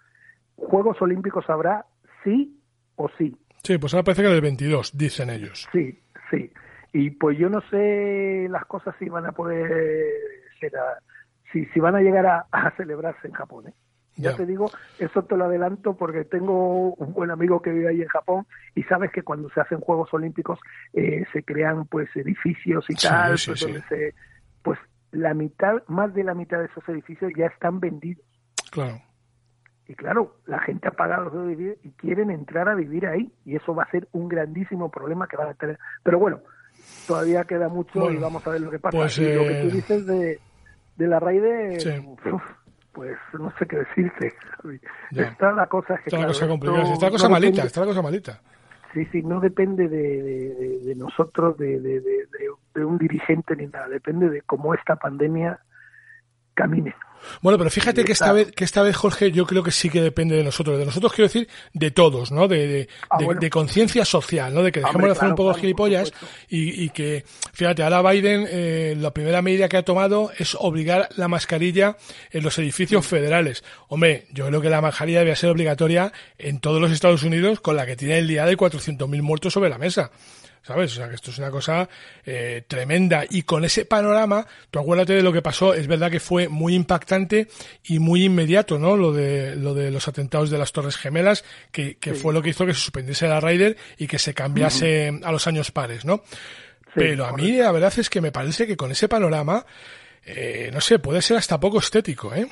[0.57, 1.85] Juegos Olímpicos habrá
[2.23, 2.59] sí
[2.95, 3.35] o sí.
[3.63, 5.67] Sí, pues ahora parece que el 22, dicen ellos.
[5.71, 6.51] Sí, sí.
[6.93, 10.11] Y pues yo no sé las cosas si van a poder
[10.59, 10.99] ser, a-
[11.51, 13.67] si, si van a llegar a, a celebrarse en Japón.
[13.67, 13.73] ¿eh?
[14.15, 14.37] Ya, Ya.
[14.37, 18.07] te digo, eso te lo adelanto porque tengo un buen amigo que vive ahí en
[18.07, 20.59] Japón y sabes que cuando se hacen Juegos Olímpicos
[20.93, 23.65] eh, se crean pues edificios y Sí, tal, sí, pues, sí.
[23.65, 24.15] donde se,
[24.63, 24.79] pues
[25.11, 28.25] la mitad, más de la mitad de esos edificios ya están vendidos.
[28.71, 28.99] Claro.
[29.89, 33.31] Y claro, la gente ha pagado los vivir y quieren entrar a vivir ahí.
[33.45, 35.79] Y eso va a ser un grandísimo problema que van a tener.
[36.03, 36.39] Pero bueno,
[37.07, 38.97] todavía queda mucho Bueno, y vamos a ver lo que pasa.
[38.97, 40.39] pues, y lo que eh, tú dices de,
[40.97, 41.79] de la raíz de...
[41.79, 42.29] Sí.
[42.31, 42.41] uf,
[42.91, 44.33] pues no sé qué decirte.
[45.11, 46.03] Está la cosa que...
[46.09, 48.41] Está la cosa esto complicada, está la cosa no malita, depende- está la cosa malita.
[48.93, 52.97] Sí, sí, no depende de, de- de- de nosotros, de, de- de- de- de un
[52.97, 53.87] dirigente ni nada.
[53.87, 55.59] Depende de cómo esta pandemia
[56.55, 56.95] camine.
[57.41, 60.01] Bueno, pero fíjate que esta vez, que esta vez, Jorge, yo creo que sí que
[60.01, 60.77] depende de nosotros.
[60.79, 62.47] De nosotros quiero decir de todos, ¿no?
[62.47, 63.41] De, de, Ah, de- bueno.
[63.41, 64.63] de conciencia social, ¿no?
[64.63, 66.13] De que dejemos de hacer un poco claro, gilipollas
[66.49, 71.09] y, y que, fíjate, ahora Biden, eh, la primera medida que ha tomado es obligar
[71.15, 71.97] la mascarilla
[72.31, 73.63] en los edificios federales.
[73.87, 77.75] Hombre, yo creo que la mascarilla debe ser obligatoria en todos los Estados Unidos con
[77.75, 80.11] la que tiene el día de 400.000 muertos sobre la mesa.
[80.67, 80.91] ¿Sabes?
[80.91, 81.87] O sea, que esto es una cosa
[82.25, 83.23] eh, tremenda.
[83.29, 86.75] Y con ese panorama, tú acuérdate de lo que pasó, es verdad que fue muy
[86.75, 87.47] impactante
[87.85, 88.97] y muy inmediato, ¿no?
[88.97, 92.49] Lo de, lo de los atentados de las Torres Gemelas, que, que fue lo que
[92.49, 96.21] hizo que se suspendiese la Raider y que se cambiase a los años pares, ¿no?
[96.93, 99.63] Pero a mí la verdad es que me parece que con ese panorama,
[100.25, 102.45] eh, no sé, puede ser hasta poco estético, ¿eh?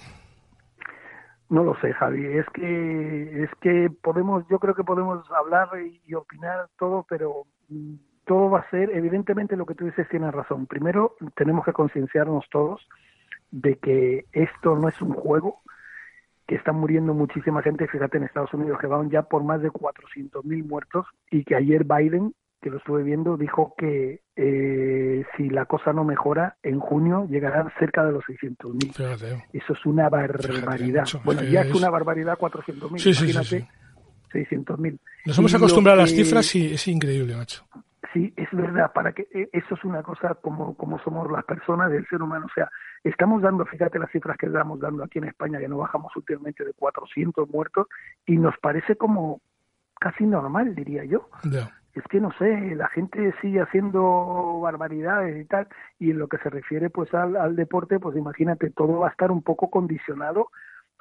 [1.49, 2.25] No lo sé, Javi.
[2.37, 7.43] Es que es que podemos, yo creo que podemos hablar y, y opinar todo, pero
[7.69, 10.65] mm, todo va a ser, evidentemente, lo que tú dices tiene razón.
[10.65, 12.87] Primero, tenemos que concienciarnos todos
[13.51, 15.61] de que esto no es un juego,
[16.47, 17.87] que está muriendo muchísima gente.
[17.87, 21.83] Fíjate en Estados Unidos que van ya por más de 400.000 muertos y que ayer
[21.85, 27.27] Biden, que lo estuve viendo, dijo que eh, si la cosa no mejora, en junio
[27.29, 28.93] llegarán cerca de los 600.000.
[28.93, 29.45] Fíjate.
[29.53, 31.01] Eso es una barbaridad.
[31.01, 32.97] macho, bueno, ya es es- una barbaridad 400.000.
[32.99, 33.67] Sí, sí, sí, Imagínate, sí.
[34.33, 34.99] 600.000.
[35.25, 37.63] Nos hemos acostumbrado a las cifras y es increíble, macho.
[38.15, 41.91] Sí, es verdad, para que eh, eso es una cosa como, como somos las personas
[41.91, 42.45] del ser humano.
[42.45, 42.71] O sea,
[43.03, 46.63] estamos dando, fíjate las cifras que estamos dando aquí en España, que no bajamos últimamente
[46.63, 47.87] de 400 muertos
[48.25, 49.41] y nos parece como
[49.99, 51.29] casi normal, diría yo.
[51.93, 55.67] Es que no sé, la gente sigue haciendo barbaridades y tal,
[55.99, 59.11] y en lo que se refiere pues al, al deporte, pues imagínate, todo va a
[59.11, 60.47] estar un poco condicionado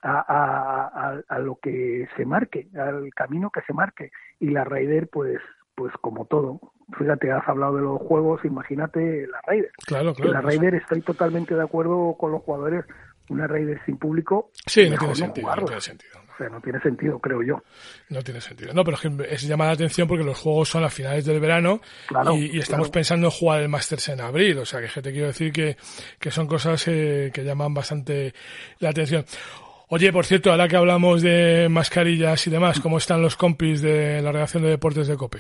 [0.03, 4.11] a, a, a, a lo que se marque, al camino que se marque.
[4.40, 5.40] Y la Raider, pues,
[5.75, 6.60] pues como todo.
[6.98, 9.70] Fíjate, has hablado de los juegos, imagínate la Raider.
[9.87, 10.33] Claro, claro.
[10.33, 12.85] la pues- Raider estoy totalmente de acuerdo con los jugadores.
[13.31, 16.12] Una Raider sin público, Sí, no tiene sentido, no tiene sentido.
[16.35, 17.62] O sea, no tiene sentido, creo yo.
[18.10, 18.75] No tiene sentido.
[18.75, 21.40] No, pero es que es llama la atención porque los juegos son a finales del
[21.40, 22.92] verano Claro, y, y estamos claro.
[22.92, 24.58] pensando en jugar el Masters en abril.
[24.58, 25.77] O sea, que te quiero decir que,
[26.18, 28.35] que son cosas eh, que llaman bastante
[28.81, 29.25] la atención.
[29.88, 34.20] Oye, por cierto, ahora que hablamos de mascarillas y demás, ¿cómo están los compis de
[34.20, 35.38] la redacción de deportes de COPE?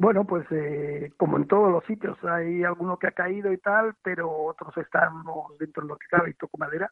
[0.00, 3.92] Bueno, pues eh, como en todos los sitios, hay alguno que ha caído y tal,
[4.02, 6.90] pero otros estamos dentro de lo que cabe y toco madera,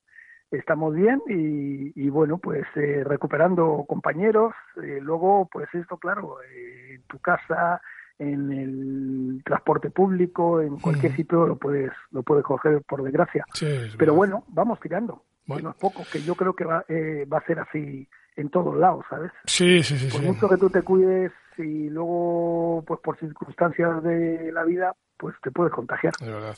[0.50, 4.52] estamos bien y, y bueno, pues eh, recuperando compañeros.
[4.82, 7.80] Eh, luego, pues esto, claro, eh, en tu casa,
[8.18, 11.16] en el transporte público, en cualquier Mm.
[11.16, 13.46] sitio lo puedes lo puedes coger, por desgracia.
[13.54, 15.22] Sí, Pero bueno, vamos tirando.
[15.46, 15.60] Bueno.
[15.60, 18.06] Que no es poco, que yo creo que va, eh, va a ser así
[18.36, 19.32] en todos lados, ¿sabes?
[19.46, 20.10] Sí, sí, sí.
[20.12, 20.26] Por sí.
[20.26, 25.50] mucho que tú te cuides y luego, pues por circunstancias de la vida, pues te
[25.50, 26.12] puedes contagiar.
[26.20, 26.56] De verdad.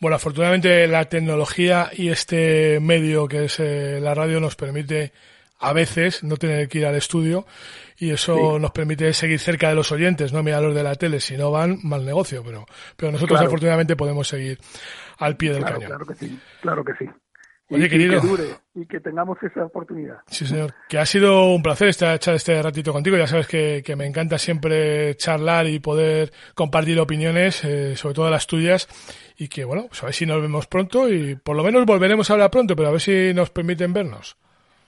[0.00, 5.12] Bueno, afortunadamente la tecnología y este medio que es eh, la radio nos permite
[5.58, 7.46] a veces no tener que ir al estudio
[7.98, 11.18] y eso nos permite seguir cerca de los oyentes, no mirar los de la tele,
[11.18, 12.66] si no van, mal negocio, pero,
[12.96, 13.46] pero nosotros Claro.
[13.48, 14.58] afortunadamente podemos seguir
[15.18, 15.88] al pie del Claro, cañón.
[15.88, 17.10] claro que sí, claro que sí.
[17.68, 18.20] Oye, y, querido.
[18.20, 18.44] que dure
[18.74, 20.18] y que tengamos esa oportunidad.
[20.26, 20.74] Sí, señor.
[20.88, 23.16] Que ha sido un placer estar este ratito contigo.
[23.16, 28.30] Ya sabes que, que me encanta siempre charlar y poder compartir opiniones, eh, sobre todo
[28.30, 28.88] las tuyas.
[29.36, 32.30] Y que, bueno, pues a ver si nos vemos pronto y por lo menos volveremos
[32.30, 34.36] a hablar pronto, pero a ver si nos permiten vernos.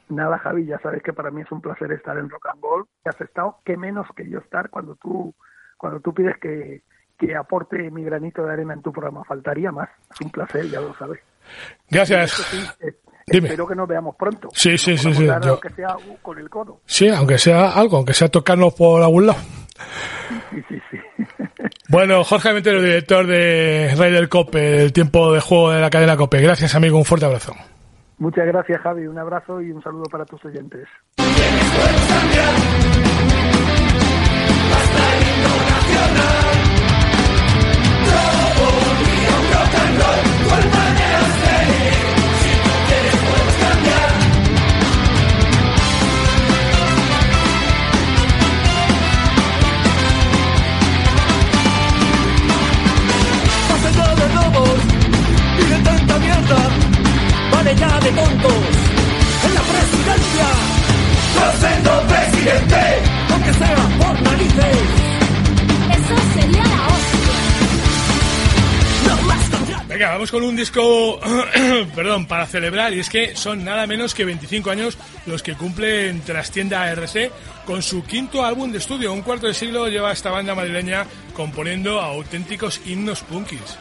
[0.08, 2.86] Nada, Javi, ya sabes que para mí es un placer estar en Rock and Roll.
[3.04, 5.34] Has estado, qué menos que yo estar cuando tú,
[5.76, 6.82] cuando tú pides que,
[7.18, 9.24] que aporte mi granito de arena en tu programa.
[9.24, 9.90] Faltaría más.
[10.10, 11.20] Es un placer, ya lo sabes.
[11.90, 12.32] Gracias.
[13.26, 13.48] Dime.
[13.48, 14.48] Espero que nos veamos pronto.
[14.54, 16.80] Sí, sí, sí, sí, yo- aunque sea con el codo.
[16.86, 19.38] Sí, aunque sea algo, aunque sea tocarnos por algún lado.
[20.50, 20.96] Sí, sí, sí.
[21.88, 26.40] Bueno, Jorge Ventero, director de Raider Cope, el tiempo de juego de la cadena Cope.
[26.40, 26.96] Gracias, amigo.
[26.98, 27.54] Un fuerte abrazo.
[28.18, 29.06] Muchas gracias, Javi.
[29.06, 30.86] Un abrazo y un saludo para tus oyentes.
[57.76, 58.52] Ya de tontos
[59.44, 60.48] en la presidencia.
[61.34, 62.80] Yo siendo presidente,
[63.30, 64.76] aunque sea por narices.
[65.90, 67.36] Eso sería la hostia.
[69.06, 69.86] No más cambiar.
[69.86, 71.20] Venga, vamos con un disco,
[71.94, 74.96] perdón, para celebrar, y es que son nada menos que 25 años
[75.26, 77.30] los que cumplen Trastienda RC
[77.66, 79.12] con su quinto álbum de estudio.
[79.12, 81.04] Un cuarto de siglo lleva esta banda madrileña
[81.34, 83.76] componiendo auténticos himnos punkis.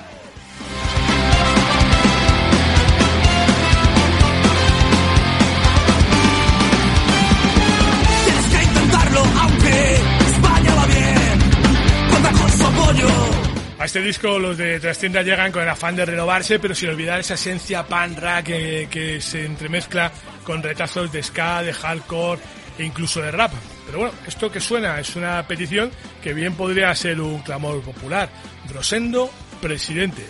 [13.88, 17.36] Este disco los de Trastienda llegan con el afán de renovarse, pero sin olvidar esa
[17.36, 20.12] esencia pan rock que, que se entremezcla
[20.44, 22.42] con retazos de ska, de hardcore
[22.78, 23.54] e incluso de rap.
[23.86, 25.90] Pero bueno, esto que suena es una petición
[26.22, 28.28] que bien podría ser un clamor popular.
[28.74, 29.32] Rosendo,
[29.62, 30.26] presidente,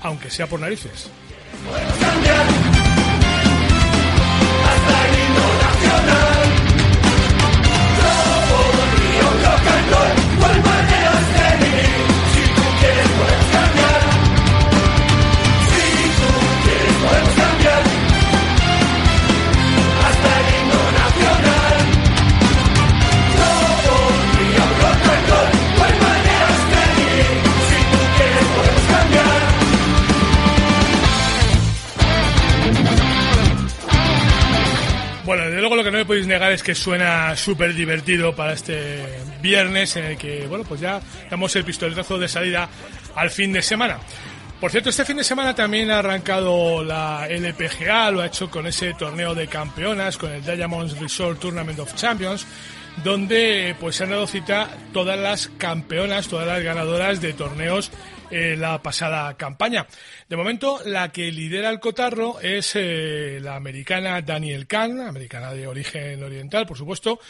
[0.00, 1.10] aunque sea por narices.
[1.68, 1.90] Bueno,
[9.92, 10.21] desde
[35.62, 39.06] luego lo que no me podéis negar es que suena súper divertido para este
[39.40, 41.00] viernes en el que, bueno, pues ya
[41.30, 42.68] damos el pistoletazo de salida
[43.14, 43.98] al fin de semana.
[44.60, 48.66] Por cierto, este fin de semana también ha arrancado la LPGA, lo ha hecho con
[48.66, 52.44] ese torneo de campeonas, con el Diamonds Resort Tournament of Champions,
[53.04, 57.90] donde pues se han dado cita todas las campeonas, todas las ganadoras de torneos
[58.30, 59.86] en la pasada campaña.
[60.28, 65.66] De momento, la que lidera el cotarro es eh, la americana Daniel Kahn, americana de
[65.66, 67.20] origen oriental, por supuesto,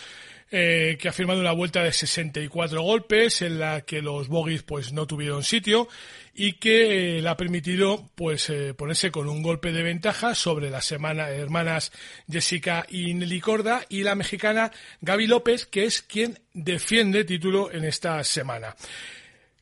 [0.51, 4.93] eh, que ha firmado una vuelta de 64 golpes en la que los bogies pues
[4.93, 5.89] no tuvieron sitio
[6.35, 10.71] y que eh, le ha permitido pues eh, ponerse con un golpe de ventaja sobre
[10.71, 11.93] las semana- hermanas
[12.31, 14.73] Jessica y Nelly Corda y la mexicana
[15.03, 18.75] Gaby López que es quien defiende título en esta semana.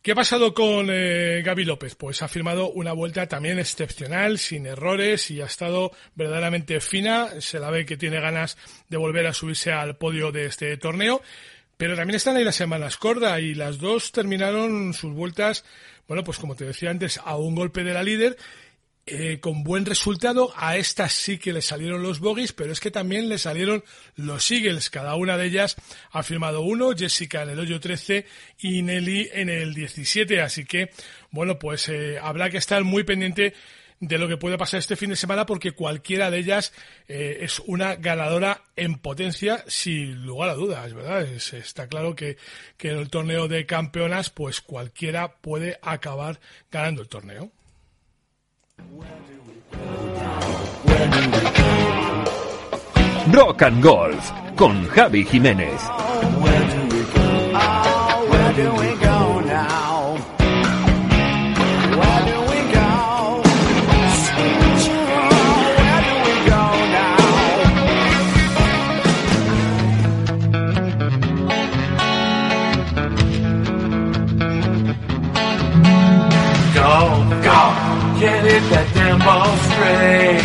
[0.02, 1.94] ¿Qué ha pasado con eh, Gaby López?
[1.94, 7.28] Pues ha firmado una vuelta también excepcional, sin errores y ha estado verdaderamente fina.
[7.40, 8.56] Se la ve que tiene ganas
[8.88, 11.20] de volver a subirse al podio de este torneo.
[11.76, 15.66] Pero también están ahí las semanas Corda y las dos terminaron sus vueltas,
[16.10, 18.36] bueno, pues como te decía antes, a un golpe de la líder
[19.06, 20.52] eh, con buen resultado.
[20.56, 23.84] A estas sí que le salieron los bogies, pero es que también le salieron
[24.16, 24.90] los Eagles.
[24.90, 25.76] Cada una de ellas
[26.10, 28.26] ha firmado uno, Jessica en el hoyo 13
[28.58, 30.40] y Nelly en el 17.
[30.40, 30.90] Así que,
[31.30, 33.54] bueno, pues eh, habrá que estar muy pendiente
[34.00, 36.72] de lo que puede pasar este fin de semana porque cualquiera de ellas
[37.06, 41.22] eh, es una ganadora en potencia sin lugar a dudas, ¿verdad?
[41.22, 42.38] está claro que,
[42.78, 46.40] que en el torneo de campeonas pues cualquiera puede acabar
[46.70, 47.52] ganando el torneo.
[53.32, 55.80] Rock and Golf con Javi Jiménez.
[78.20, 80.44] That damn ball straight.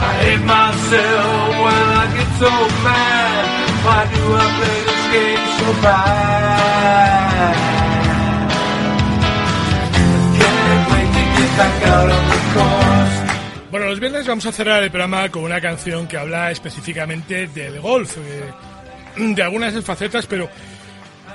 [0.00, 2.50] I hate myself when I get so
[2.82, 3.44] mad.
[3.84, 4.04] I
[4.86, 6.78] this game so.
[13.70, 17.80] Bueno, los viernes vamos a cerrar el programa con una canción que habla específicamente del
[17.80, 18.16] golf,
[19.16, 20.48] de, algunas facetas, pero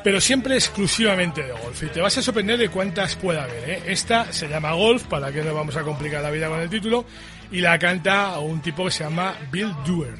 [0.04, 1.84] pero siempre exclusivamente de golf.
[1.84, 3.70] Y te vas a sorprender de cuántas puede haber.
[3.70, 3.84] ¿eh?
[3.88, 7.06] Esta se llama Golf, para que no vamos a complicar la vida con el título,
[7.51, 10.16] y la canta un tipo que se llama Bill Dewar.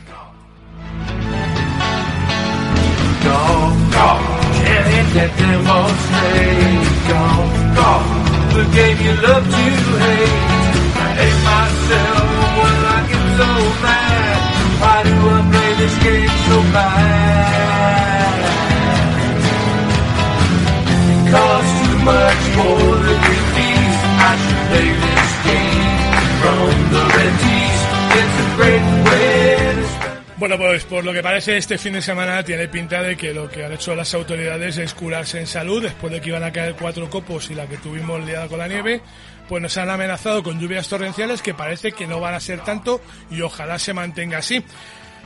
[30.57, 33.65] Pues por lo que parece este fin de semana tiene pinta de que lo que
[33.65, 37.09] han hecho las autoridades es curarse en salud después de que iban a caer cuatro
[37.09, 39.01] copos y la que tuvimos liada con la nieve,
[39.49, 43.01] pues nos han amenazado con lluvias torrenciales que parece que no van a ser tanto
[43.31, 44.63] y ojalá se mantenga así.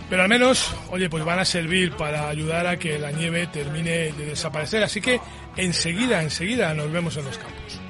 [0.10, 4.14] Pero al menos, oye, pues van a servir para ayudar a que la nieve termine
[4.14, 4.82] de desaparecer.
[4.84, 5.20] Así que
[5.58, 7.82] enseguida, enseguida nos vemos en los campos.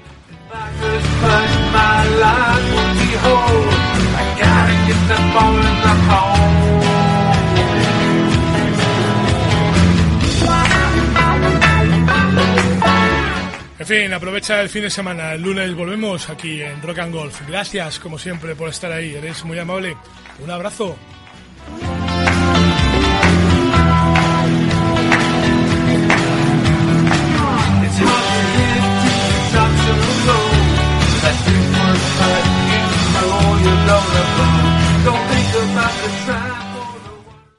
[13.79, 15.33] En fin, aprovecha el fin de semana.
[15.33, 17.41] El lunes volvemos aquí en Rock and Golf.
[17.47, 19.13] Gracias, como siempre, por estar ahí.
[19.13, 19.95] Eres muy amable.
[20.39, 20.97] Un abrazo.